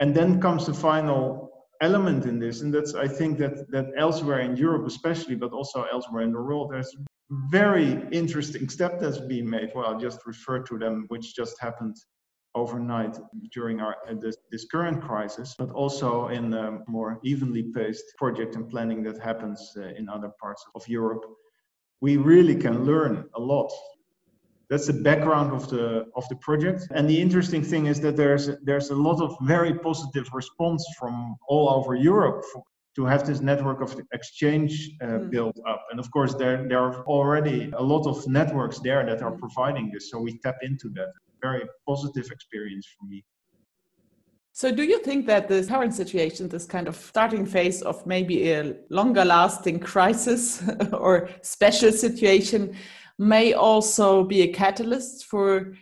and 0.00 0.14
then 0.14 0.40
comes 0.40 0.66
the 0.66 0.74
final 0.74 1.50
element 1.80 2.26
in 2.26 2.38
this 2.38 2.62
and 2.62 2.72
that's 2.74 2.94
i 2.94 3.08
think 3.18 3.38
that 3.38 3.54
that 3.70 3.86
elsewhere 3.96 4.40
in 4.40 4.56
europe 4.56 4.86
especially 4.86 5.36
but 5.44 5.52
also 5.52 5.78
elsewhere 5.92 6.22
in 6.22 6.32
the 6.32 6.42
world 6.48 6.70
there's 6.72 6.96
very 7.30 8.02
interesting 8.12 8.68
step 8.68 9.00
that's 9.00 9.18
being 9.18 9.48
made. 9.48 9.72
Well, 9.74 9.86
I'll 9.86 10.00
just 10.00 10.20
refer 10.26 10.60
to 10.60 10.78
them, 10.78 11.06
which 11.08 11.34
just 11.34 11.60
happened 11.60 11.96
overnight 12.54 13.18
during 13.52 13.80
our 13.80 13.96
uh, 14.08 14.14
this, 14.20 14.36
this, 14.50 14.64
current 14.64 15.02
crisis, 15.02 15.54
but 15.58 15.70
also 15.72 16.28
in 16.28 16.50
the 16.50 16.82
more 16.88 17.20
evenly 17.22 17.64
paced 17.74 18.04
project 18.16 18.54
and 18.54 18.68
planning 18.70 19.02
that 19.02 19.18
happens 19.18 19.72
uh, 19.76 19.88
in 19.98 20.08
other 20.08 20.30
parts 20.40 20.64
of 20.74 20.86
Europe. 20.88 21.24
We 22.00 22.16
really 22.16 22.54
can 22.54 22.84
learn 22.84 23.28
a 23.34 23.40
lot. 23.40 23.70
That's 24.68 24.86
the 24.88 24.94
background 24.94 25.52
of 25.52 25.68
the 25.70 26.06
of 26.16 26.28
the 26.28 26.36
project. 26.36 26.88
And 26.90 27.08
the 27.08 27.20
interesting 27.20 27.62
thing 27.62 27.86
is 27.86 28.00
that 28.00 28.16
there's 28.16 28.50
there's 28.64 28.90
a 28.90 28.96
lot 28.96 29.20
of 29.20 29.36
very 29.42 29.74
positive 29.78 30.26
response 30.32 30.84
from 30.98 31.36
all 31.48 31.70
over 31.70 31.94
Europe 31.94 32.42
to 32.96 33.04
have 33.04 33.26
this 33.26 33.40
network 33.40 33.82
of 33.82 33.94
exchange 34.12 34.90
uh, 35.02 35.06
mm. 35.06 35.30
built 35.30 35.58
up. 35.68 35.86
And 35.90 36.00
of 36.00 36.10
course, 36.10 36.34
there, 36.34 36.66
there 36.66 36.80
are 36.80 37.04
already 37.04 37.70
a 37.76 37.82
lot 37.82 38.06
of 38.06 38.26
networks 38.26 38.78
there 38.78 39.04
that 39.04 39.22
are 39.22 39.32
hmm. 39.32 39.38
providing 39.38 39.90
this. 39.92 40.10
So 40.10 40.18
we 40.18 40.38
tap 40.38 40.56
into 40.62 40.88
that. 40.94 41.12
Very 41.42 41.64
positive 41.86 42.30
experience 42.32 42.86
for 42.98 43.06
me. 43.06 43.22
So, 44.52 44.72
do 44.72 44.82
you 44.82 45.02
think 45.02 45.26
that 45.26 45.48
the 45.48 45.62
current 45.62 45.92
situation, 45.92 46.48
this 46.48 46.64
kind 46.64 46.88
of 46.88 46.96
starting 46.96 47.44
phase 47.44 47.82
of 47.82 48.06
maybe 48.06 48.50
a 48.52 48.76
longer 48.88 49.22
lasting 49.22 49.80
crisis 49.92 50.62
or 50.94 51.28
special 51.42 51.92
situation, 51.92 52.74
may 53.18 53.52
also 53.52 54.24
be 54.24 54.42
a 54.42 54.52
catalyst 54.52 55.26
for 55.26 55.72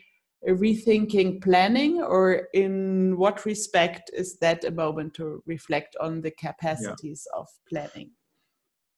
rethinking 0.49 1.43
planning 1.43 2.03
or 2.03 2.49
in 2.53 3.17
what 3.17 3.45
respect 3.47 4.11
is 4.13 4.37
that 4.39 4.65
a 4.65 4.71
moment 4.71 5.15
to 5.15 5.43
reflect 5.47 5.97
on 6.01 6.21
the 6.21 6.31
capacities 6.33 7.27
yeah. 7.33 7.41
of 7.41 7.49
planning 7.69 8.11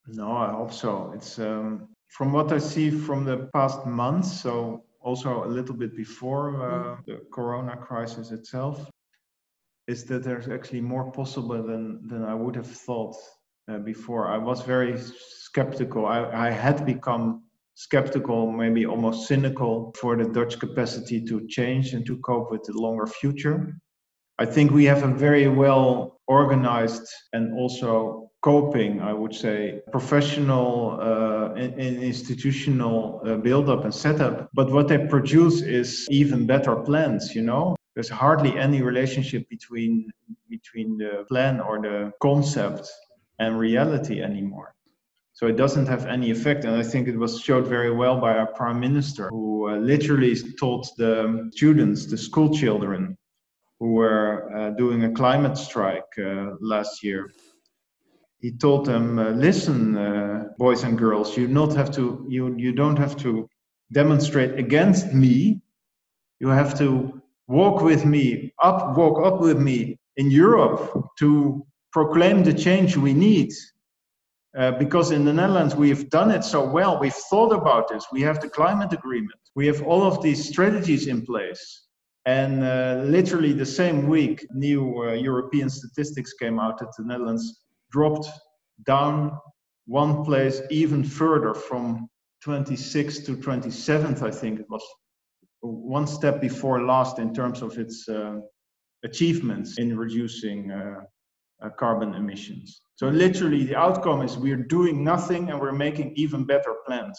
no 0.09 0.33
i 0.33 0.51
hope 0.51 0.73
so 0.73 1.13
it's 1.15 1.39
um, 1.39 1.89
from 2.09 2.33
what 2.33 2.53
i 2.53 2.59
see 2.59 2.91
from 2.91 3.25
the 3.25 3.49
past 3.55 3.87
months 3.87 4.41
so 4.41 4.85
also 5.01 5.45
a 5.45 5.47
little 5.47 5.75
bit 5.75 5.97
before 5.97 6.63
uh, 6.63 6.97
mm. 6.97 7.05
the 7.07 7.21
corona 7.33 7.77
crisis 7.77 8.33
itself 8.33 8.91
is 9.87 10.03
that 10.05 10.25
there's 10.25 10.49
actually 10.49 10.81
more 10.81 11.13
possible 11.13 11.63
than 11.63 12.07
than 12.09 12.25
i 12.25 12.35
would 12.35 12.57
have 12.57 12.67
thought 12.67 13.15
uh, 13.71 13.79
before 13.79 14.27
i 14.27 14.37
was 14.37 14.63
very 14.63 14.99
skeptical 14.99 16.07
I, 16.07 16.49
I 16.49 16.51
had 16.51 16.85
become 16.85 17.46
skeptical, 17.77 18.51
maybe 18.51 18.87
almost 18.87 19.29
cynical 19.29 19.95
for 20.01 20.17
the 20.17 20.25
Dutch 20.25 20.59
capacity 20.59 21.25
to 21.27 21.47
change 21.47 21.93
and 21.93 22.05
to 22.07 22.17
cope 22.19 22.51
with 22.51 22.65
the 22.65 22.73
longer 22.73 23.07
future. 23.07 23.79
I 24.39 24.47
think 24.47 24.71
we 24.71 24.85
have 24.87 25.03
a 25.03 25.15
very 25.15 25.49
well 25.49 26.21
organized 26.27 27.07
and 27.33 27.55
also 27.55 28.31
coping, 28.43 29.01
I 29.01 29.13
would 29.13 29.35
say, 29.35 29.81
professional 29.93 30.99
uh, 31.01 31.55
and, 31.55 31.75
institutional 32.03 33.21
uh, 33.27 33.37
build-up 33.37 33.85
and 33.85 33.95
setup. 33.95 34.49
But 34.55 34.71
what 34.73 34.89
they 34.89 34.99
produce 34.99 35.61
is 35.63 36.07
even 36.11 36.47
better 36.47 36.77
plans. 36.77 37.35
You 37.35 37.43
know, 37.43 37.77
there's 37.95 38.09
hardly 38.09 38.59
any 38.59 38.83
relationship 38.83 39.49
between 39.49 40.11
between 40.49 40.97
the 40.97 41.25
plan 41.29 41.61
or 41.61 41.81
the 41.81 42.13
concept 42.23 42.89
and 43.39 43.59
reality 43.59 44.23
anymore. 44.23 44.76
So 45.37 45.47
it 45.47 45.57
doesn't 45.59 45.85
have 45.85 46.07
any 46.07 46.31
effect. 46.31 46.65
And 46.65 46.75
I 46.75 46.83
think 46.83 47.09
it 47.09 47.19
was 47.19 47.43
showed 47.43 47.67
very 47.67 47.91
well 47.91 48.19
by 48.19 48.39
our 48.39 48.47
prime 48.47 48.81
minister, 48.81 49.29
who 49.29 49.69
uh, 49.69 49.77
literally 49.77 50.35
told 50.59 50.89
the 50.97 51.51
students, 51.53 52.07
the 52.07 52.17
school 52.17 52.57
children, 52.57 53.19
who 53.79 53.93
were 53.93 54.51
uh, 54.57 54.71
doing 54.71 55.05
a 55.05 55.13
climate 55.13 55.59
strike 55.59 56.11
uh, 56.19 56.53
last 56.59 57.05
year. 57.05 57.31
He 58.41 58.51
told 58.53 58.87
them, 58.87 59.19
uh, 59.19 59.33
"Listen, 59.33 59.99
uh, 59.99 60.45
boys 60.57 60.85
and 60.85 60.97
girls, 60.97 61.37
you 61.37 61.49
not 61.49 61.77
have 61.77 61.91
to. 61.97 62.25
You 62.31 62.55
you 62.57 62.73
don't 62.73 62.99
have 62.99 63.15
to 63.19 63.47
demonstrate 63.93 64.59
against 64.59 65.13
me. 65.13 65.61
You 66.41 66.49
have 66.49 66.79
to 66.79 67.21
walk 67.47 67.83
with 67.83 68.07
me 68.07 68.55
up, 68.63 68.97
walk 68.97 69.19
up 69.23 69.43
with 69.43 69.59
me 69.59 69.99
in 70.17 70.31
Europe 70.31 70.81
to 71.19 71.67
proclaim 71.93 72.43
the 72.43 72.55
change 72.55 72.97
we 72.97 73.13
need." 73.13 73.53
Uh, 74.57 74.71
because 74.73 75.11
in 75.11 75.25
the 75.25 75.33
Netherlands 75.33 75.77
we've 75.77 76.09
done 76.09 76.31
it 76.31 76.43
so 76.43 76.65
well, 76.65 76.99
we've 76.99 77.23
thought 77.31 77.53
about 77.53 77.89
this, 77.89 78.07
we 78.11 78.23
have 78.23 78.41
the 78.41 78.49
climate 78.49 78.93
agreement, 78.93 79.39
we 79.55 79.67
have 79.67 79.83
all 79.83 80.03
of 80.03 80.23
these 80.23 80.49
strategies 80.49 81.09
in 81.09 81.25
place. 81.27 81.83
And 82.25 82.65
uh, 82.65 83.03
literally 83.05 83.53
the 83.53 83.67
same 83.67 84.09
week, 84.09 84.47
new 84.53 85.05
uh, 85.05 85.13
European 85.13 85.69
statistics 85.69 86.33
came 86.33 86.59
out 86.59 86.79
that 86.79 86.93
the 86.97 87.05
Netherlands 87.05 87.65
dropped 87.93 88.29
down 88.85 89.39
one 89.87 90.25
place 90.25 90.63
even 90.71 91.05
further 91.05 91.55
from 91.55 92.09
26th 92.45 93.27
to 93.27 93.37
27th, 93.37 94.23
I 94.23 94.31
think 94.31 94.59
it 94.59 94.67
was. 94.71 94.83
One 95.61 96.07
step 96.07 96.41
before 96.41 96.83
last 96.83 97.19
in 97.19 97.35
terms 97.35 97.61
of 97.63 97.79
its 97.79 98.09
uh, 98.09 98.37
achievements 99.05 99.79
in 99.79 99.97
reducing 99.97 100.71
uh, 101.63 101.67
uh, 101.67 101.71
carbon 101.71 102.15
emissions. 102.15 102.83
So 102.97 103.09
literally 103.09 103.65
the 103.65 103.77
outcome 103.77 104.23
is 104.23 104.37
we're 104.37 104.57
doing 104.57 105.05
nothing 105.05 105.51
and 105.51 105.61
we're 105.61 105.73
making 105.73 106.13
even 106.17 106.45
better 106.45 106.75
plans. 106.87 107.19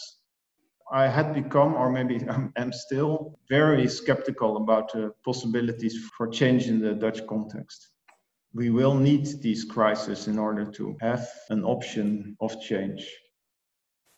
I 0.92 1.08
had 1.08 1.34
become, 1.34 1.74
or 1.76 1.92
maybe 1.92 2.26
I'm 2.58 2.74
still, 2.74 3.40
very 3.50 3.88
skeptical 3.88 4.58
about 4.58 4.92
the 4.94 5.14
possibilities 5.26 6.10
for 6.18 6.28
change 6.28 6.68
in 6.68 6.80
the 6.80 6.94
Dutch 6.94 7.26
context. 7.28 7.90
We 8.54 8.70
will 8.70 8.96
need 8.96 9.42
these 9.42 9.66
crises 9.66 10.28
in 10.28 10.40
order 10.40 10.66
to 10.66 10.98
have 11.02 11.28
an 11.50 11.64
option 11.64 12.36
of 12.40 12.60
change. 12.62 13.08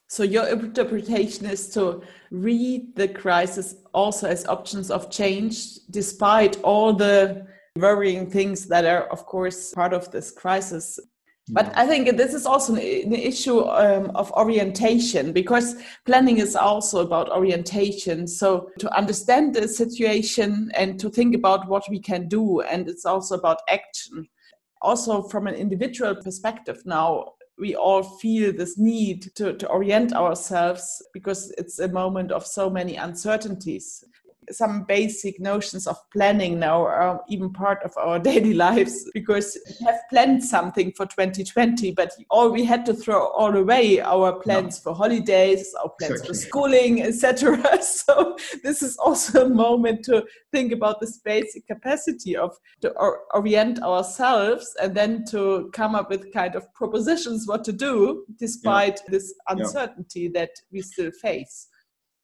So 0.08 0.24
your 0.24 0.48
interpretation 0.48 1.46
is 1.46 1.70
to 1.74 2.02
read 2.32 2.96
the 2.96 3.08
crisis 3.08 3.76
also 3.94 4.28
as 4.28 4.46
options 4.48 4.90
of 4.90 5.12
change, 5.12 5.76
despite 5.92 6.60
all 6.64 6.94
the 6.94 7.46
worrying 7.76 8.30
things 8.30 8.68
that 8.68 8.86
are, 8.86 9.04
of 9.12 9.26
course, 9.26 9.74
part 9.74 9.94
of 9.94 10.12
this 10.12 10.32
crisis. 10.32 11.00
But 11.52 11.76
I 11.76 11.88
think 11.88 12.16
this 12.16 12.36
is 12.36 12.46
also 12.46 12.76
an 12.76 13.14
issue 13.14 13.62
um, 13.62 14.12
of 14.14 14.32
orientation 14.34 15.34
because 15.34 15.76
planning 16.06 16.38
is 16.38 16.56
also 16.56 17.00
about 17.00 17.32
orientation. 17.32 18.28
So 18.28 18.70
to 18.78 18.96
understand 18.96 19.56
the 19.56 19.68
situation 19.68 20.72
and 20.76 21.00
to 21.00 21.10
think 21.10 21.34
about 21.36 21.68
what 21.68 21.90
we 21.90 22.00
can 22.00 22.28
do, 22.28 22.62
and 22.62 22.88
it's 22.88 23.06
also 23.06 23.36
about 23.36 23.62
action. 23.68 24.28
Also, 24.82 25.24
from 25.24 25.48
an 25.48 25.56
individual 25.56 26.16
perspective, 26.16 26.84
now 26.86 27.34
we 27.58 27.76
all 27.76 28.04
feel 28.04 28.54
this 28.54 28.78
need 28.78 29.32
to, 29.36 29.54
to 29.54 29.68
orient 29.68 30.14
ourselves 30.14 31.02
because 31.14 31.52
it's 31.58 31.80
a 31.80 31.88
moment 31.88 32.32
of 32.32 32.46
so 32.46 32.70
many 32.70 32.96
uncertainties 32.96 34.04
some 34.52 34.84
basic 34.84 35.40
notions 35.40 35.88
of 35.88 35.98
planning 36.12 36.60
now 36.60 36.82
are 36.82 37.22
even 37.30 37.52
part 37.52 37.80
of 37.84 37.92
our 37.98 38.20
daily 38.30 38.54
lives 38.54 39.10
because 39.14 39.58
we 39.68 39.86
have 39.86 40.00
planned 40.10 40.44
something 40.44 40.92
for 40.94 41.06
2020, 41.06 41.92
but 41.92 42.12
all 42.30 42.50
we 42.50 42.64
had 42.66 42.86
to 42.86 42.94
throw 42.94 43.28
all 43.28 43.56
away 43.56 44.00
our 44.02 44.40
plans 44.40 44.78
no. 44.80 44.92
for 44.92 44.98
holidays, 44.98 45.74
our 45.84 45.92
plans 46.00 46.26
for 46.26 46.34
schooling, 46.34 47.02
etc. 47.02 47.58
So 47.82 48.38
this 48.64 48.82
is 48.82 48.98
also 48.98 49.46
a 49.46 49.50
moment 49.50 50.04
to 50.06 50.26
think 50.52 50.72
about 50.72 51.00
this 51.00 51.18
basic 51.18 51.68
capacity 51.68 52.36
of 52.36 52.56
to 52.82 52.92
or 52.98 53.22
orient 53.34 53.82
ourselves 53.82 54.76
and 54.82 54.96
then 54.96 55.26
to 55.32 55.70
come 55.74 55.96
up 55.96 56.10
with 56.10 56.32
kind 56.34 56.56
of 56.56 56.72
propositions 56.74 57.48
what 57.48 57.64
to 57.66 57.72
do 57.72 58.26
despite 58.38 59.00
yeah. 59.06 59.12
this 59.12 59.34
uncertainty 59.50 60.22
yeah. 60.22 60.42
that 60.42 60.52
we 60.72 60.82
still 60.82 61.12
face. 61.12 61.68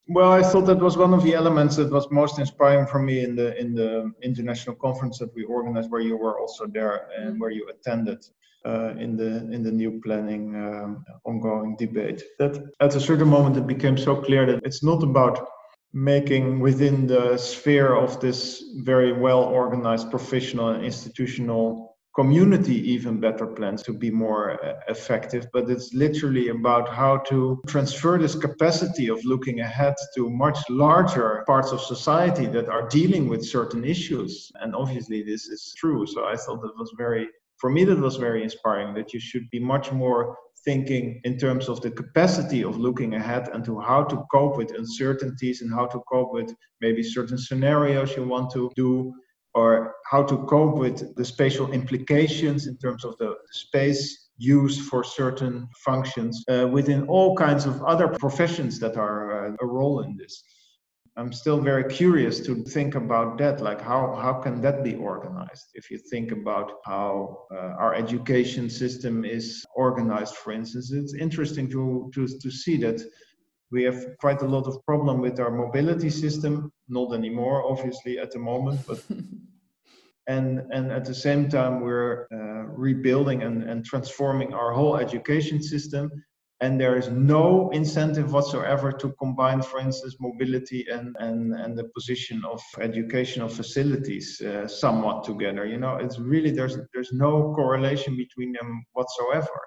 Well, 0.07 0.31
I 0.31 0.43
thought 0.43 0.67
that 0.67 0.79
was 0.79 0.97
one 0.97 1.13
of 1.13 1.23
the 1.23 1.33
elements 1.33 1.77
that 1.77 1.91
was 1.91 2.09
most 2.11 2.37
inspiring 2.37 2.85
for 2.85 2.99
me 2.99 3.23
in 3.23 3.35
the 3.35 3.59
in 3.59 3.73
the 3.73 4.11
international 4.21 4.75
conference 4.75 5.17
that 5.19 5.33
we 5.33 5.43
organized, 5.43 5.89
where 5.89 6.01
you 6.01 6.15
were 6.15 6.39
also 6.39 6.67
there 6.67 7.09
and 7.17 7.29
mm-hmm. 7.29 7.39
where 7.39 7.49
you 7.49 7.67
attended 7.69 8.23
uh, 8.65 8.93
in 8.99 9.17
the 9.17 9.51
in 9.51 9.63
the 9.63 9.71
new 9.71 9.99
planning 10.03 10.55
um, 10.55 11.03
ongoing 11.23 11.75
debate. 11.77 12.23
That 12.37 12.63
at 12.81 12.95
a 12.95 12.99
certain 12.99 13.27
moment 13.27 13.57
it 13.57 13.65
became 13.65 13.97
so 13.97 14.15
clear 14.15 14.45
that 14.45 14.63
it's 14.63 14.83
not 14.83 15.01
about 15.01 15.47
making 15.93 16.59
within 16.59 17.07
the 17.07 17.37
sphere 17.37 17.95
of 17.95 18.19
this 18.19 18.63
very 18.83 19.13
well 19.13 19.43
organized 19.43 20.11
professional 20.11 20.69
and 20.69 20.85
institutional 20.85 21.94
community 22.15 22.75
even 22.93 23.19
better 23.19 23.45
plans 23.45 23.83
to 23.83 23.93
be 23.93 24.09
more 24.09 24.63
uh, 24.63 24.73
effective 24.87 25.45
but 25.51 25.69
it's 25.69 25.93
literally 25.93 26.47
about 26.49 26.87
how 26.87 27.17
to 27.17 27.61
transfer 27.67 28.17
this 28.17 28.35
capacity 28.35 29.09
of 29.09 29.23
looking 29.25 29.59
ahead 29.59 29.95
to 30.15 30.29
much 30.29 30.57
larger 30.69 31.43
parts 31.45 31.71
of 31.71 31.81
society 31.81 32.45
that 32.45 32.69
are 32.69 32.87
dealing 32.87 33.27
with 33.27 33.45
certain 33.45 33.83
issues. 33.83 34.51
And 34.61 34.75
obviously 34.75 35.23
this 35.23 35.47
is 35.47 35.73
true. 35.77 36.05
So 36.07 36.25
i 36.25 36.35
thought 36.35 36.61
that 36.61 36.77
was 36.77 36.91
very 36.97 37.27
for 37.57 37.69
me 37.69 37.85
that 37.85 37.97
was 37.97 38.17
very 38.17 38.43
inspiring 38.43 38.93
that 38.95 39.13
you 39.13 39.19
should 39.19 39.49
be 39.49 39.59
much 39.59 39.91
more 39.91 40.37
thinking 40.65 41.21
in 41.23 41.37
terms 41.37 41.69
of 41.69 41.79
the 41.81 41.91
capacity 41.91 42.63
of 42.63 42.77
looking 42.77 43.13
ahead 43.13 43.49
and 43.53 43.63
to 43.63 43.79
how 43.79 44.03
to 44.03 44.17
cope 44.31 44.57
with 44.57 44.71
uncertainties 44.81 45.61
and 45.61 45.71
how 45.71 45.85
to 45.85 45.99
cope 46.11 46.33
with 46.33 46.53
maybe 46.81 47.03
certain 47.03 47.37
scenarios 47.37 48.15
you 48.15 48.23
want 48.27 48.51
to 48.51 48.71
do 48.75 49.13
or 49.55 49.95
how 50.11 50.21
to 50.21 50.37
cope 50.45 50.77
with 50.77 51.15
the 51.15 51.25
spatial 51.25 51.71
implications 51.71 52.67
in 52.67 52.77
terms 52.77 53.05
of 53.05 53.17
the 53.17 53.33
space 53.51 54.29
used 54.37 54.81
for 54.81 55.01
certain 55.03 55.67
functions 55.85 56.43
uh, 56.49 56.67
within 56.67 57.07
all 57.07 57.35
kinds 57.37 57.65
of 57.65 57.81
other 57.83 58.09
professions 58.09 58.79
that 58.79 58.97
are 58.97 59.47
uh, 59.47 59.55
a 59.61 59.65
role 59.65 60.01
in 60.01 60.17
this. 60.17 60.43
I'm 61.17 61.31
still 61.31 61.61
very 61.61 61.85
curious 61.85 62.41
to 62.41 62.61
think 62.65 62.95
about 62.95 63.37
that. 63.37 63.61
Like, 63.61 63.79
how, 63.79 64.15
how 64.21 64.33
can 64.33 64.59
that 64.59 64.83
be 64.83 64.95
organized? 64.95 65.67
If 65.73 65.89
you 65.89 65.97
think 65.97 66.33
about 66.33 66.73
how 66.83 67.45
uh, 67.49 67.79
our 67.79 67.95
education 67.95 68.69
system 68.69 69.23
is 69.23 69.65
organized, 69.73 70.35
for 70.35 70.51
instance, 70.51 70.91
it's 70.91 71.13
interesting 71.13 71.69
to, 71.69 72.11
to, 72.13 72.27
to 72.27 72.51
see 72.51 72.75
that 72.77 73.01
we 73.71 73.83
have 73.83 74.17
quite 74.19 74.41
a 74.41 74.47
lot 74.47 74.67
of 74.67 74.83
problem 74.85 75.21
with 75.21 75.39
our 75.39 75.51
mobility 75.51 76.09
system. 76.09 76.71
Not 76.87 77.13
anymore, 77.13 77.63
obviously, 77.69 78.19
at 78.19 78.31
the 78.31 78.39
moment, 78.39 78.81
but 78.87 79.03
and 80.27 80.61
and 80.71 80.91
at 80.91 81.05
the 81.05 81.13
same 81.13 81.49
time 81.49 81.81
we're 81.81 82.27
uh, 82.33 82.63
rebuilding 82.87 83.43
and, 83.43 83.63
and 83.63 83.85
transforming 83.85 84.53
our 84.53 84.71
whole 84.71 84.97
education 84.97 85.61
system. 85.61 86.11
And 86.61 86.79
there 86.79 86.97
is 86.97 87.09
no 87.09 87.69
incentive 87.71 88.31
whatsoever 88.31 88.93
to 88.93 89.13
combine 89.19 89.61
for 89.61 89.79
instance 89.79 90.15
mobility 90.21 90.85
and 90.89 91.15
and, 91.19 91.53
and 91.53 91.77
the 91.77 91.89
position 91.93 92.43
of 92.45 92.61
educational 92.79 93.49
facilities 93.49 94.41
uh, 94.41 94.67
somewhat 94.67 95.25
together 95.25 95.65
you 95.65 95.77
know? 95.77 95.97
It's 95.97 96.17
really 96.17 96.51
there's 96.51 96.77
there's 96.93 97.11
no 97.11 97.53
correlation 97.55 98.15
between 98.15 98.53
them 98.53 98.85
whatsoever 98.93 99.59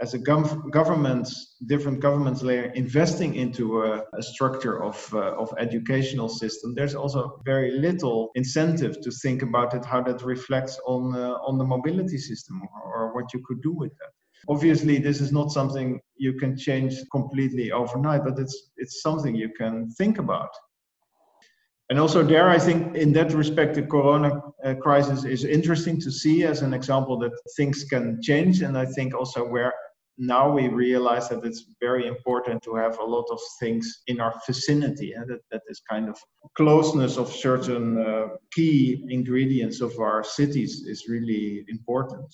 as 0.00 0.14
a 0.14 0.18
gov- 0.18 0.70
government, 0.70 1.28
different 1.66 2.00
governments 2.00 2.42
layer 2.42 2.72
investing 2.74 3.36
into 3.36 3.82
a, 3.82 4.02
a 4.18 4.22
structure 4.22 4.82
of, 4.82 5.08
uh, 5.14 5.36
of 5.36 5.54
educational 5.58 6.28
system, 6.28 6.74
there's 6.74 6.94
also 6.94 7.40
very 7.44 7.70
little 7.72 8.30
incentive 8.34 9.00
to 9.00 9.10
think 9.10 9.42
about 9.42 9.72
it, 9.74 9.84
how 9.84 10.02
that 10.02 10.22
reflects 10.22 10.80
on, 10.86 11.14
uh, 11.14 11.34
on 11.46 11.58
the 11.58 11.64
mobility 11.64 12.18
system 12.18 12.60
or, 12.84 12.92
or 12.92 13.14
what 13.14 13.32
you 13.32 13.40
could 13.46 13.62
do 13.62 13.72
with 13.72 13.92
that. 13.98 14.10
Obviously, 14.48 14.98
this 14.98 15.20
is 15.20 15.32
not 15.32 15.52
something 15.52 16.00
you 16.16 16.34
can 16.34 16.56
change 16.56 16.94
completely 17.10 17.72
overnight, 17.72 18.24
but 18.24 18.38
it's, 18.38 18.70
it's 18.76 19.00
something 19.00 19.34
you 19.34 19.50
can 19.56 19.88
think 19.92 20.18
about. 20.18 20.50
And 21.90 22.00
also 22.00 22.22
there, 22.22 22.48
I 22.48 22.58
think 22.58 22.96
in 22.96 23.12
that 23.12 23.32
respect, 23.32 23.74
the 23.74 23.82
Corona 23.82 24.40
uh, 24.64 24.74
crisis 24.74 25.24
is 25.24 25.44
interesting 25.44 26.00
to 26.00 26.10
see 26.10 26.44
as 26.44 26.62
an 26.62 26.72
example 26.72 27.18
that 27.18 27.32
things 27.56 27.84
can 27.84 28.20
change. 28.22 28.62
And 28.62 28.76
I 28.76 28.86
think 28.86 29.14
also 29.14 29.46
where 29.46 29.72
now 30.18 30.50
we 30.50 30.68
realize 30.68 31.28
that 31.28 31.44
it's 31.44 31.66
very 31.80 32.06
important 32.06 32.62
to 32.62 32.74
have 32.74 32.98
a 32.98 33.04
lot 33.04 33.26
of 33.30 33.40
things 33.58 34.02
in 34.06 34.20
our 34.20 34.34
vicinity 34.46 35.12
and 35.12 35.28
that, 35.28 35.40
that 35.50 35.62
is 35.68 35.80
kind 35.88 36.08
of 36.08 36.16
closeness 36.56 37.16
of 37.16 37.28
certain 37.28 37.98
uh, 37.98 38.28
key 38.52 39.04
ingredients 39.08 39.80
of 39.80 39.98
our 39.98 40.22
cities 40.22 40.84
is 40.86 41.08
really 41.08 41.64
important. 41.68 42.26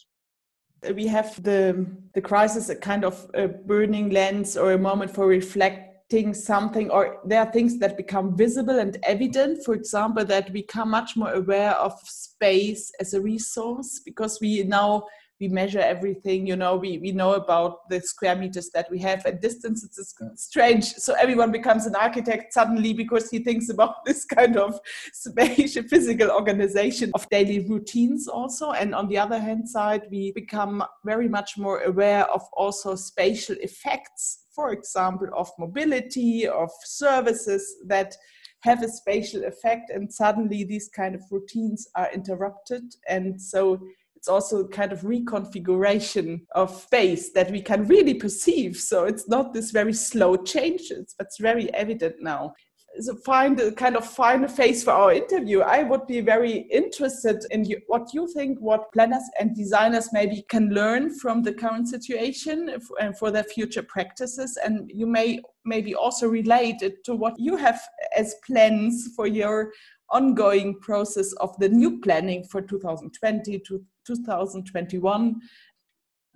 We 0.95 1.07
have 1.09 1.43
the 1.43 1.87
the 2.15 2.23
crisis 2.23 2.71
a 2.71 2.77
kind 2.77 3.05
of 3.05 3.31
a 3.35 3.49
burning 3.49 4.11
lens 4.11 4.57
or 4.57 4.73
a 4.73 4.79
moment 4.79 5.11
for 5.11 5.27
reflecting 5.27 6.33
something 6.33 6.91
or 6.91 7.19
there 7.27 7.41
are 7.41 7.53
things 7.53 7.79
that 7.79 7.99
become 7.99 8.35
visible 8.37 8.79
and 8.79 8.97
evident. 9.03 9.63
For 9.65 9.75
example 9.75 10.25
that 10.25 10.47
we 10.51 10.63
become 10.63 10.91
much 10.91 11.17
more 11.17 11.33
aware 11.33 11.73
of 11.73 11.93
space 12.05 12.91
as 12.99 13.13
a 13.13 13.21
resource 13.21 14.01
because 14.05 14.39
we 14.41 14.63
now 14.63 15.05
we 15.41 15.49
measure 15.49 15.81
everything 15.81 16.47
you 16.47 16.57
know 16.57 16.77
we, 16.77 16.99
we 16.99 17.13
know 17.13 17.35
about 17.35 17.89
the 17.89 18.01
square 18.01 18.37
meters 18.37 18.71
that 18.75 18.91
we 18.91 18.99
have 18.99 19.25
at 19.27 19.41
distance 19.41 19.83
it's 19.85 20.15
strange. 20.37 20.85
So 20.85 21.15
everyone 21.15 21.53
becomes 21.53 21.87
an 21.87 21.95
architect 21.95 22.53
suddenly 22.53 22.93
because 22.93 23.31
he 23.31 23.39
thinks 23.41 23.69
about 23.69 24.05
this 24.05 24.25
kind 24.25 24.57
of 24.57 24.79
spatial 25.13 25.83
physical 25.85 26.31
organization 26.31 27.11
of 27.15 27.29
daily 27.31 27.67
routines 27.69 28.29
also. 28.29 28.73
And 28.73 28.95
on 28.95 29.09
the 29.09 29.19
other 29.19 29.39
hand 29.39 29.69
side 29.69 30.03
we 30.11 30.33
become 30.33 30.85
very 31.05 31.29
much 31.29 31.57
more 31.57 31.81
aware 31.83 32.25
of 32.31 32.43
also 32.53 32.95
spatial 32.95 33.57
effects 33.61 34.45
for 34.55 34.73
example 34.73 35.29
of 35.37 35.51
mobility 35.59 36.47
of 36.47 36.71
services 36.85 37.77
that 37.87 38.17
have 38.63 38.83
a 38.83 38.89
spatial 38.89 39.45
effect. 39.45 39.91
And 39.91 40.13
suddenly 40.13 40.65
these 40.65 40.89
kind 40.89 41.15
of 41.15 41.23
routines 41.31 41.89
are 41.95 42.13
interrupted. 42.13 42.83
And 43.09 43.41
so 43.41 43.81
it's 44.21 44.29
also 44.29 44.69
kind 44.69 44.93
of 44.93 45.01
reconfiguration 45.01 46.43
of 46.55 46.71
space 46.71 47.33
that 47.33 47.51
we 47.51 47.63
can 47.63 47.87
really 47.87 48.13
perceive. 48.13 48.77
So 48.77 49.05
it's 49.05 49.27
not 49.31 49.55
this 49.55 49.71
very 49.71 49.95
slow 49.95 50.37
changes, 50.37 51.15
but 51.17 51.29
it's 51.29 51.41
very 51.41 51.73
evident 51.73 52.17
now. 52.21 52.53
So 52.99 53.15
find 53.25 53.59
a 53.59 53.73
kind 53.73 53.97
of 53.97 54.05
find 54.05 54.45
a 54.45 54.49
face 54.49 54.85
for 54.85 54.91
our 54.91 55.15
interview. 55.15 55.61
I 55.61 55.85
would 55.85 56.07
be 56.07 56.21
very 56.21 56.69
interested 56.71 57.47
in 57.51 57.65
you, 57.65 57.81
what 57.87 58.13
you 58.13 58.29
think, 58.35 58.59
what 58.61 58.93
planners 58.93 59.23
and 59.41 59.57
designers 59.57 60.11
maybe 60.13 60.45
can 60.51 60.69
learn 60.69 61.15
from 61.19 61.43
the 61.43 61.55
current 61.55 61.89
situation 61.89 62.77
and 63.01 63.17
for 63.17 63.31
their 63.31 63.45
future 63.45 63.85
practices. 63.85 64.59
And 64.63 64.91
you 64.93 65.07
may 65.07 65.41
maybe 65.65 65.95
also 65.95 66.29
relate 66.29 66.83
it 66.83 67.05
to 67.05 67.15
what 67.15 67.39
you 67.39 67.57
have 67.57 67.81
as 68.15 68.35
plans 68.47 69.09
for 69.17 69.27
your 69.27 69.73
ongoing 70.11 70.79
process 70.81 71.33
of 71.35 71.57
the 71.59 71.69
new 71.69 72.01
planning 72.01 72.45
for 72.45 72.61
2020 72.61 73.61
to 73.61 73.83
2021 74.17 75.41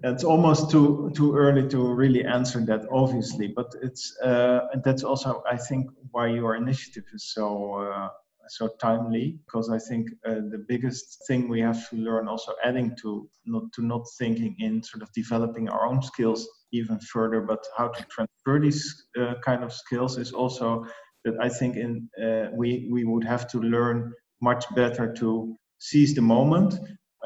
it's 0.02 0.24
almost 0.24 0.70
too 0.70 1.10
too 1.14 1.34
early 1.36 1.68
to 1.68 1.92
really 1.92 2.24
answer 2.24 2.60
that 2.60 2.84
obviously 2.90 3.46
but 3.48 3.72
it's 3.82 4.16
uh, 4.24 4.60
that's 4.84 5.04
also 5.04 5.42
i 5.50 5.56
think 5.56 5.88
why 6.10 6.26
your 6.26 6.56
initiative 6.56 7.04
is 7.12 7.32
so 7.32 7.74
uh, 7.74 8.08
so 8.48 8.68
timely 8.80 9.38
because 9.46 9.70
i 9.70 9.78
think 9.78 10.10
uh, 10.26 10.40
the 10.50 10.64
biggest 10.68 11.24
thing 11.26 11.48
we 11.48 11.60
have 11.60 11.88
to 11.88 11.96
learn 11.96 12.28
also 12.28 12.52
adding 12.64 12.94
to 13.00 13.28
not 13.46 13.64
to 13.72 13.82
not 13.82 14.04
thinking 14.18 14.54
in 14.58 14.82
sort 14.82 15.02
of 15.02 15.12
developing 15.12 15.68
our 15.68 15.86
own 15.86 16.02
skills 16.02 16.48
even 16.72 16.98
further 16.98 17.40
but 17.40 17.64
how 17.76 17.88
to 17.88 18.04
transfer 18.04 18.60
these 18.60 19.06
uh, 19.20 19.34
kind 19.44 19.62
of 19.62 19.72
skills 19.72 20.18
is 20.18 20.32
also 20.32 20.84
that 21.24 21.34
I 21.40 21.48
think 21.48 21.76
in 21.76 22.08
uh, 22.22 22.50
we 22.52 22.88
we 22.90 23.04
would 23.04 23.24
have 23.24 23.48
to 23.48 23.58
learn 23.58 24.12
much 24.40 24.64
better 24.74 25.12
to 25.14 25.56
seize 25.78 26.14
the 26.14 26.22
moment. 26.22 26.74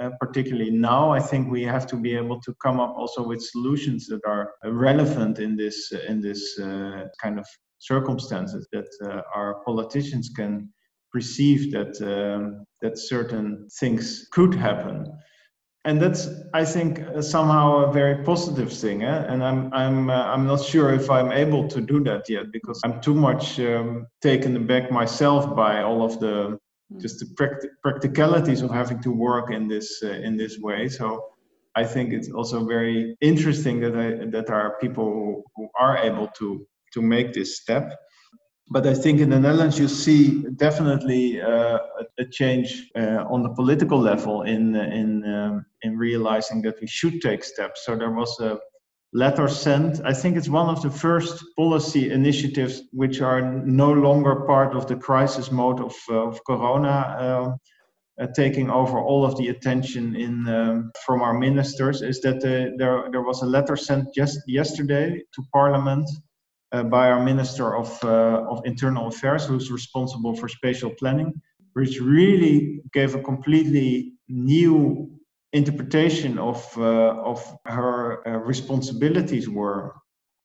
Uh, 0.00 0.10
particularly 0.20 0.70
now, 0.70 1.10
I 1.10 1.20
think 1.20 1.50
we 1.50 1.62
have 1.62 1.86
to 1.88 1.96
be 1.96 2.14
able 2.14 2.40
to 2.42 2.54
come 2.62 2.78
up 2.80 2.94
also 2.96 3.26
with 3.26 3.42
solutions 3.42 4.06
that 4.06 4.20
are 4.26 4.54
relevant 4.64 5.38
in 5.38 5.56
this 5.56 5.92
in 5.92 6.20
this 6.20 6.58
uh, 6.58 7.06
kind 7.22 7.38
of 7.38 7.46
circumstances 7.78 8.68
that 8.72 8.88
uh, 9.02 9.22
our 9.34 9.62
politicians 9.64 10.30
can 10.34 10.72
perceive 11.12 11.72
that 11.72 11.94
um, 12.02 12.64
that 12.82 12.98
certain 12.98 13.68
things 13.80 14.28
could 14.32 14.54
happen 14.54 15.06
and 15.88 16.02
that's 16.02 16.28
I 16.52 16.64
think 16.64 17.00
somehow 17.20 17.88
a 17.88 17.92
very 17.92 18.22
positive 18.22 18.72
thing. 18.72 19.04
Eh? 19.04 19.24
And 19.28 19.42
I'm 19.42 19.72
I'm 19.72 20.10
uh, 20.10 20.24
I'm 20.32 20.46
not 20.46 20.62
sure 20.62 20.92
if 20.92 21.08
I'm 21.10 21.32
able 21.32 21.66
to 21.68 21.80
do 21.80 22.02
that 22.04 22.28
yet 22.28 22.52
because 22.52 22.80
I'm 22.84 23.00
too 23.00 23.14
much 23.14 23.58
um, 23.60 24.06
taken 24.20 24.56
aback 24.56 24.90
myself 24.90 25.56
by 25.56 25.82
all 25.82 26.04
of 26.04 26.20
the. 26.20 26.58
Just 27.00 27.18
the 27.18 27.26
practi- 27.38 27.68
practicalities 27.82 28.62
of 28.62 28.70
having 28.70 29.00
to 29.02 29.12
work 29.12 29.50
in 29.50 29.68
this 29.68 30.00
uh, 30.02 30.08
in 30.08 30.36
this 30.36 30.58
way. 30.58 30.88
So 30.88 31.24
I 31.74 31.84
think 31.84 32.12
it's 32.12 32.30
also 32.30 32.64
very 32.64 33.16
interesting 33.20 33.80
that 33.80 33.94
I, 33.94 34.24
that 34.30 34.46
there 34.46 34.56
are 34.56 34.78
people 34.80 35.04
who, 35.04 35.44
who 35.54 35.68
are 35.78 35.98
able 35.98 36.28
to 36.38 36.66
to 36.94 37.02
make 37.02 37.32
this 37.32 37.58
step 37.58 37.92
but 38.70 38.86
I 38.86 38.94
think 38.94 39.20
in 39.20 39.30
the 39.30 39.40
Netherlands 39.40 39.78
you 39.78 39.88
see 39.88 40.44
definitely 40.56 41.40
uh, 41.40 41.78
a, 42.18 42.24
change 42.30 42.90
uh, 42.94 43.24
on 43.30 43.42
the 43.42 43.48
political 43.50 43.98
level 43.98 44.42
in 44.42 44.76
in 44.76 45.24
um, 45.24 45.64
in 45.82 45.96
realizing 45.96 46.62
that 46.62 46.80
we 46.80 46.86
should 46.86 47.20
take 47.20 47.44
steps. 47.44 47.86
So 47.86 47.96
there 47.96 48.10
was 48.10 48.38
a 48.40 48.58
letter 49.12 49.48
sent. 49.48 50.00
I 50.04 50.12
think 50.12 50.36
it's 50.36 50.48
one 50.48 50.68
of 50.68 50.82
the 50.82 50.90
first 50.90 51.44
policy 51.56 52.10
initiatives 52.10 52.82
which 52.92 53.20
are 53.20 53.40
no 53.42 53.92
longer 53.92 54.44
part 54.46 54.74
of 54.74 54.86
the 54.86 54.96
crisis 54.96 55.50
mode 55.50 55.80
of, 55.80 55.94
uh, 56.10 56.28
of 56.28 56.44
Corona. 56.44 56.88
Uh, 56.88 57.56
uh, 58.20 58.26
taking 58.34 58.68
over 58.68 58.98
all 58.98 59.24
of 59.24 59.36
the 59.38 59.46
attention 59.46 60.16
in 60.16 60.48
um, 60.48 60.90
from 61.06 61.22
our 61.22 61.38
ministers 61.38 62.02
is 62.02 62.20
that 62.20 62.38
uh, 62.38 62.74
there 62.76 63.08
there 63.12 63.22
was 63.22 63.42
a 63.42 63.46
letter 63.46 63.76
sent 63.76 64.12
just 64.12 64.40
yesterday 64.48 65.22
to 65.32 65.40
Parliament 65.52 66.10
uh, 66.72 66.82
by 66.82 67.08
our 67.10 67.22
Minister 67.22 67.76
of, 67.76 67.98
uh, 68.04 68.44
of 68.50 68.60
Internal 68.64 69.08
Affairs, 69.08 69.46
who's 69.46 69.70
responsible 69.70 70.34
for 70.34 70.48
spatial 70.48 70.90
planning, 70.98 71.32
which 71.72 72.00
really 72.00 72.80
gave 72.92 73.14
a 73.14 73.22
completely 73.22 74.12
new 74.28 75.17
interpretation 75.52 76.38
of, 76.38 76.66
uh, 76.76 77.14
of 77.24 77.58
her 77.64 78.26
uh, 78.26 78.38
responsibilities 78.38 79.48
were 79.48 79.94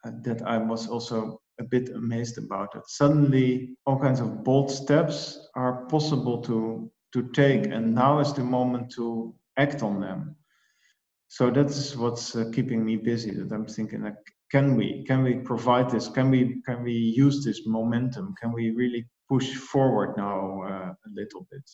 uh, 0.05 0.11
that 0.23 0.41
I 0.41 0.57
was 0.57 0.87
also 0.87 1.41
a 1.59 1.63
bit 1.63 1.89
amazed 1.89 2.37
about 2.37 2.75
it. 2.75 2.83
Suddenly, 2.87 3.75
all 3.85 3.99
kinds 3.99 4.19
of 4.19 4.43
bold 4.43 4.71
steps 4.71 5.47
are 5.55 5.85
possible 5.85 6.41
to, 6.43 6.91
to 7.13 7.29
take, 7.31 7.67
and 7.67 7.93
now 7.93 8.19
is 8.19 8.33
the 8.33 8.43
moment 8.43 8.91
to 8.93 9.35
act 9.57 9.83
on 9.83 9.99
them. 9.99 10.35
So 11.27 11.49
that's 11.51 11.95
what's 11.95 12.35
uh, 12.35 12.49
keeping 12.53 12.85
me 12.85 12.97
busy. 12.97 13.31
That 13.31 13.51
I'm 13.51 13.65
thinking, 13.65 14.03
like, 14.03 14.15
can 14.53 14.77
we 14.77 15.03
can 15.07 15.23
we 15.23 15.33
provide 15.33 15.89
this 15.89 16.07
can 16.07 16.29
we 16.29 16.61
can 16.65 16.83
we 16.83 16.93
use 16.93 17.43
this 17.43 17.65
momentum 17.65 18.35
can 18.39 18.51
we 18.53 18.69
really 18.69 19.03
push 19.27 19.55
forward 19.55 20.15
now 20.15 20.61
uh, 20.61 20.93
a 21.07 21.09
little 21.11 21.47
bit 21.51 21.67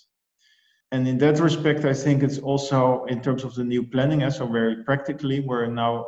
and 0.91 1.07
in 1.07 1.17
that 1.19 1.39
respect, 1.39 1.85
I 1.85 1.93
think 1.93 2.23
it's 2.23 2.39
also 2.39 3.05
in 3.05 3.21
terms 3.21 3.43
of 3.43 3.53
the 3.53 3.63
new 3.63 3.83
planning, 3.83 4.29
so 4.31 4.47
very 4.47 4.83
practically, 4.83 5.39
we're 5.39 5.67
now 5.67 6.05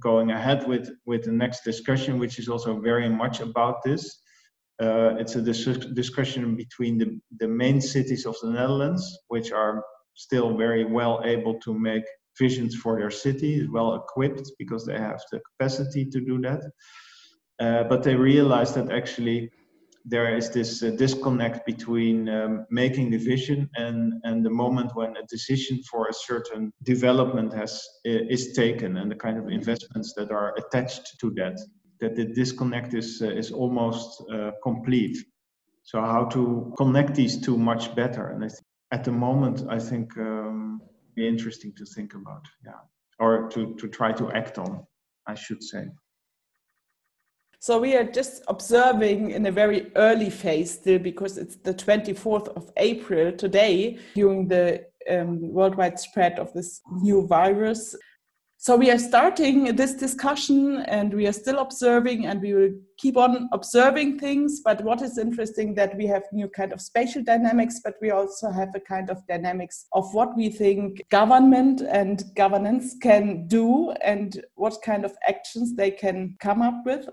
going 0.00 0.30
ahead 0.30 0.66
with, 0.66 0.90
with 1.06 1.24
the 1.24 1.32
next 1.32 1.62
discussion, 1.62 2.18
which 2.18 2.38
is 2.38 2.48
also 2.48 2.80
very 2.80 3.08
much 3.08 3.40
about 3.40 3.82
this. 3.84 4.22
Uh, 4.82 5.14
it's 5.20 5.36
a 5.36 5.42
dis 5.42 5.64
discussion 5.94 6.56
between 6.56 6.98
the, 6.98 7.20
the 7.38 7.46
main 7.46 7.80
cities 7.80 8.26
of 8.26 8.34
the 8.42 8.50
Netherlands, 8.50 9.18
which 9.28 9.52
are 9.52 9.84
still 10.14 10.56
very 10.56 10.84
well 10.84 11.20
able 11.24 11.60
to 11.60 11.72
make 11.72 12.04
visions 12.38 12.74
for 12.74 12.98
their 12.98 13.10
city, 13.10 13.68
well 13.68 13.94
equipped 13.94 14.50
because 14.58 14.84
they 14.84 14.98
have 14.98 15.20
the 15.30 15.40
capacity 15.40 16.04
to 16.04 16.20
do 16.20 16.40
that. 16.40 16.62
Uh, 17.60 17.84
but 17.84 18.02
they 18.02 18.16
realize 18.16 18.74
that 18.74 18.90
actually 18.90 19.50
there 20.04 20.36
is 20.36 20.50
this 20.50 20.82
uh, 20.82 20.90
disconnect 20.90 21.64
between 21.64 22.28
um, 22.28 22.66
making 22.70 23.10
the 23.10 23.16
vision 23.16 23.70
and, 23.76 24.14
and 24.24 24.44
the 24.44 24.50
moment 24.50 24.94
when 24.94 25.16
a 25.16 25.26
decision 25.26 25.82
for 25.90 26.08
a 26.08 26.12
certain 26.12 26.72
development 26.82 27.52
has 27.54 27.82
is 28.04 28.52
taken 28.52 28.98
and 28.98 29.10
the 29.10 29.16
kind 29.16 29.38
of 29.38 29.48
investments 29.48 30.12
that 30.14 30.30
are 30.30 30.54
attached 30.58 31.18
to 31.20 31.30
that 31.30 31.58
that 32.00 32.16
the 32.16 32.24
disconnect 32.24 32.92
is 32.92 33.22
uh, 33.22 33.30
is 33.30 33.50
almost 33.50 34.22
uh, 34.30 34.50
complete. 34.62 35.16
So 35.82 36.00
how 36.00 36.24
to 36.26 36.72
connect 36.76 37.14
these 37.14 37.40
two 37.40 37.56
much 37.56 37.94
better 37.94 38.28
and 38.28 38.42
at 38.94 39.02
the 39.04 39.12
moment 39.12 39.56
i 39.68 39.78
think 39.78 40.06
um, 40.18 40.80
be 41.16 41.26
interesting 41.34 41.72
to 41.78 41.84
think 41.94 42.14
about 42.14 42.44
yeah 42.68 42.82
or 43.18 43.32
to 43.52 43.60
to 43.80 43.86
try 43.98 44.10
to 44.20 44.30
act 44.40 44.58
on 44.58 44.72
i 45.26 45.34
should 45.34 45.62
say 45.62 45.82
so 47.64 47.78
we 47.78 47.96
are 47.96 48.04
just 48.04 48.42
observing 48.48 49.30
in 49.30 49.46
a 49.46 49.50
very 49.50 49.90
early 49.96 50.28
phase 50.28 50.74
still 50.74 50.98
because 50.98 51.38
it's 51.38 51.56
the 51.56 51.72
24th 51.72 52.48
of 52.48 52.70
April 52.76 53.32
today 53.32 53.98
during 54.14 54.46
the 54.46 54.84
um, 55.10 55.40
worldwide 55.50 55.98
spread 55.98 56.38
of 56.38 56.52
this 56.52 56.82
new 57.00 57.26
virus. 57.26 57.96
So 58.58 58.76
we 58.76 58.90
are 58.90 58.98
starting 58.98 59.76
this 59.76 59.94
discussion 59.94 60.82
and 60.88 61.14
we 61.14 61.26
are 61.26 61.32
still 61.32 61.58
observing 61.58 62.26
and 62.26 62.42
we 62.42 62.52
will 62.52 62.70
keep 62.98 63.16
on 63.16 63.48
observing 63.50 64.18
things. 64.18 64.60
But 64.62 64.84
what 64.84 65.00
is 65.00 65.16
interesting 65.16 65.74
that 65.76 65.96
we 65.96 66.06
have 66.08 66.24
new 66.32 66.48
kind 66.48 66.70
of 66.70 66.82
spatial 66.82 67.22
dynamics, 67.22 67.80
but 67.82 67.94
we 68.02 68.10
also 68.10 68.50
have 68.50 68.74
a 68.74 68.80
kind 68.80 69.08
of 69.08 69.26
dynamics 69.26 69.86
of 69.94 70.12
what 70.12 70.36
we 70.36 70.50
think 70.50 71.00
government 71.10 71.80
and 71.80 72.24
governance 72.36 72.94
can 73.00 73.46
do 73.46 73.92
and 74.02 74.44
what 74.54 74.76
kind 74.84 75.06
of 75.06 75.16
actions 75.26 75.74
they 75.74 75.90
can 75.90 76.36
come 76.40 76.60
up 76.60 76.82
with. 76.84 77.08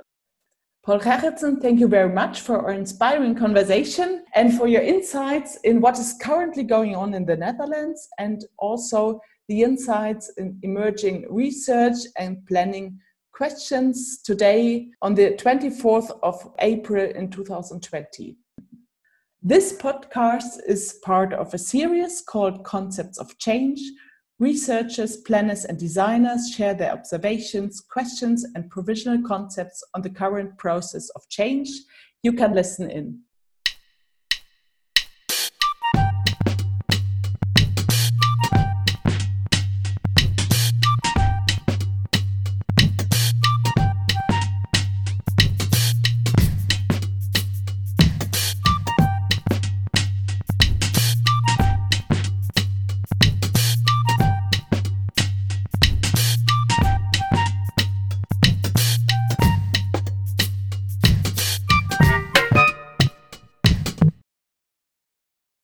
Paul 0.83 0.99
Gerritsen, 0.99 1.61
thank 1.61 1.79
you 1.79 1.87
very 1.87 2.11
much 2.11 2.41
for 2.41 2.57
our 2.57 2.71
inspiring 2.71 3.35
conversation 3.35 4.25
and 4.33 4.57
for 4.57 4.67
your 4.67 4.81
insights 4.81 5.57
in 5.63 5.79
what 5.79 5.99
is 5.99 6.17
currently 6.19 6.63
going 6.63 6.95
on 6.95 7.13
in 7.13 7.23
the 7.23 7.37
Netherlands 7.37 8.07
and 8.17 8.45
also 8.57 9.21
the 9.47 9.61
insights 9.61 10.31
in 10.37 10.57
emerging 10.63 11.27
research 11.29 11.97
and 12.17 12.43
planning 12.47 12.99
questions 13.31 14.23
today 14.23 14.87
on 15.03 15.13
the 15.13 15.35
24th 15.35 16.17
of 16.23 16.51
April 16.57 17.11
in 17.11 17.29
2020. 17.29 18.35
This 19.43 19.77
podcast 19.77 20.61
is 20.65 20.99
part 21.03 21.31
of 21.31 21.53
a 21.53 21.59
series 21.59 22.21
called 22.21 22.63
Concepts 22.63 23.19
of 23.19 23.37
Change, 23.37 23.79
Researchers, 24.41 25.17
planners, 25.17 25.65
and 25.65 25.77
designers 25.77 26.49
share 26.49 26.73
their 26.73 26.93
observations, 26.93 27.79
questions, 27.79 28.43
and 28.55 28.71
provisional 28.71 29.21
concepts 29.21 29.83
on 29.93 30.01
the 30.01 30.09
current 30.09 30.57
process 30.57 31.09
of 31.09 31.29
change. 31.29 31.69
You 32.23 32.33
can 32.33 32.55
listen 32.55 32.89
in. 32.89 33.19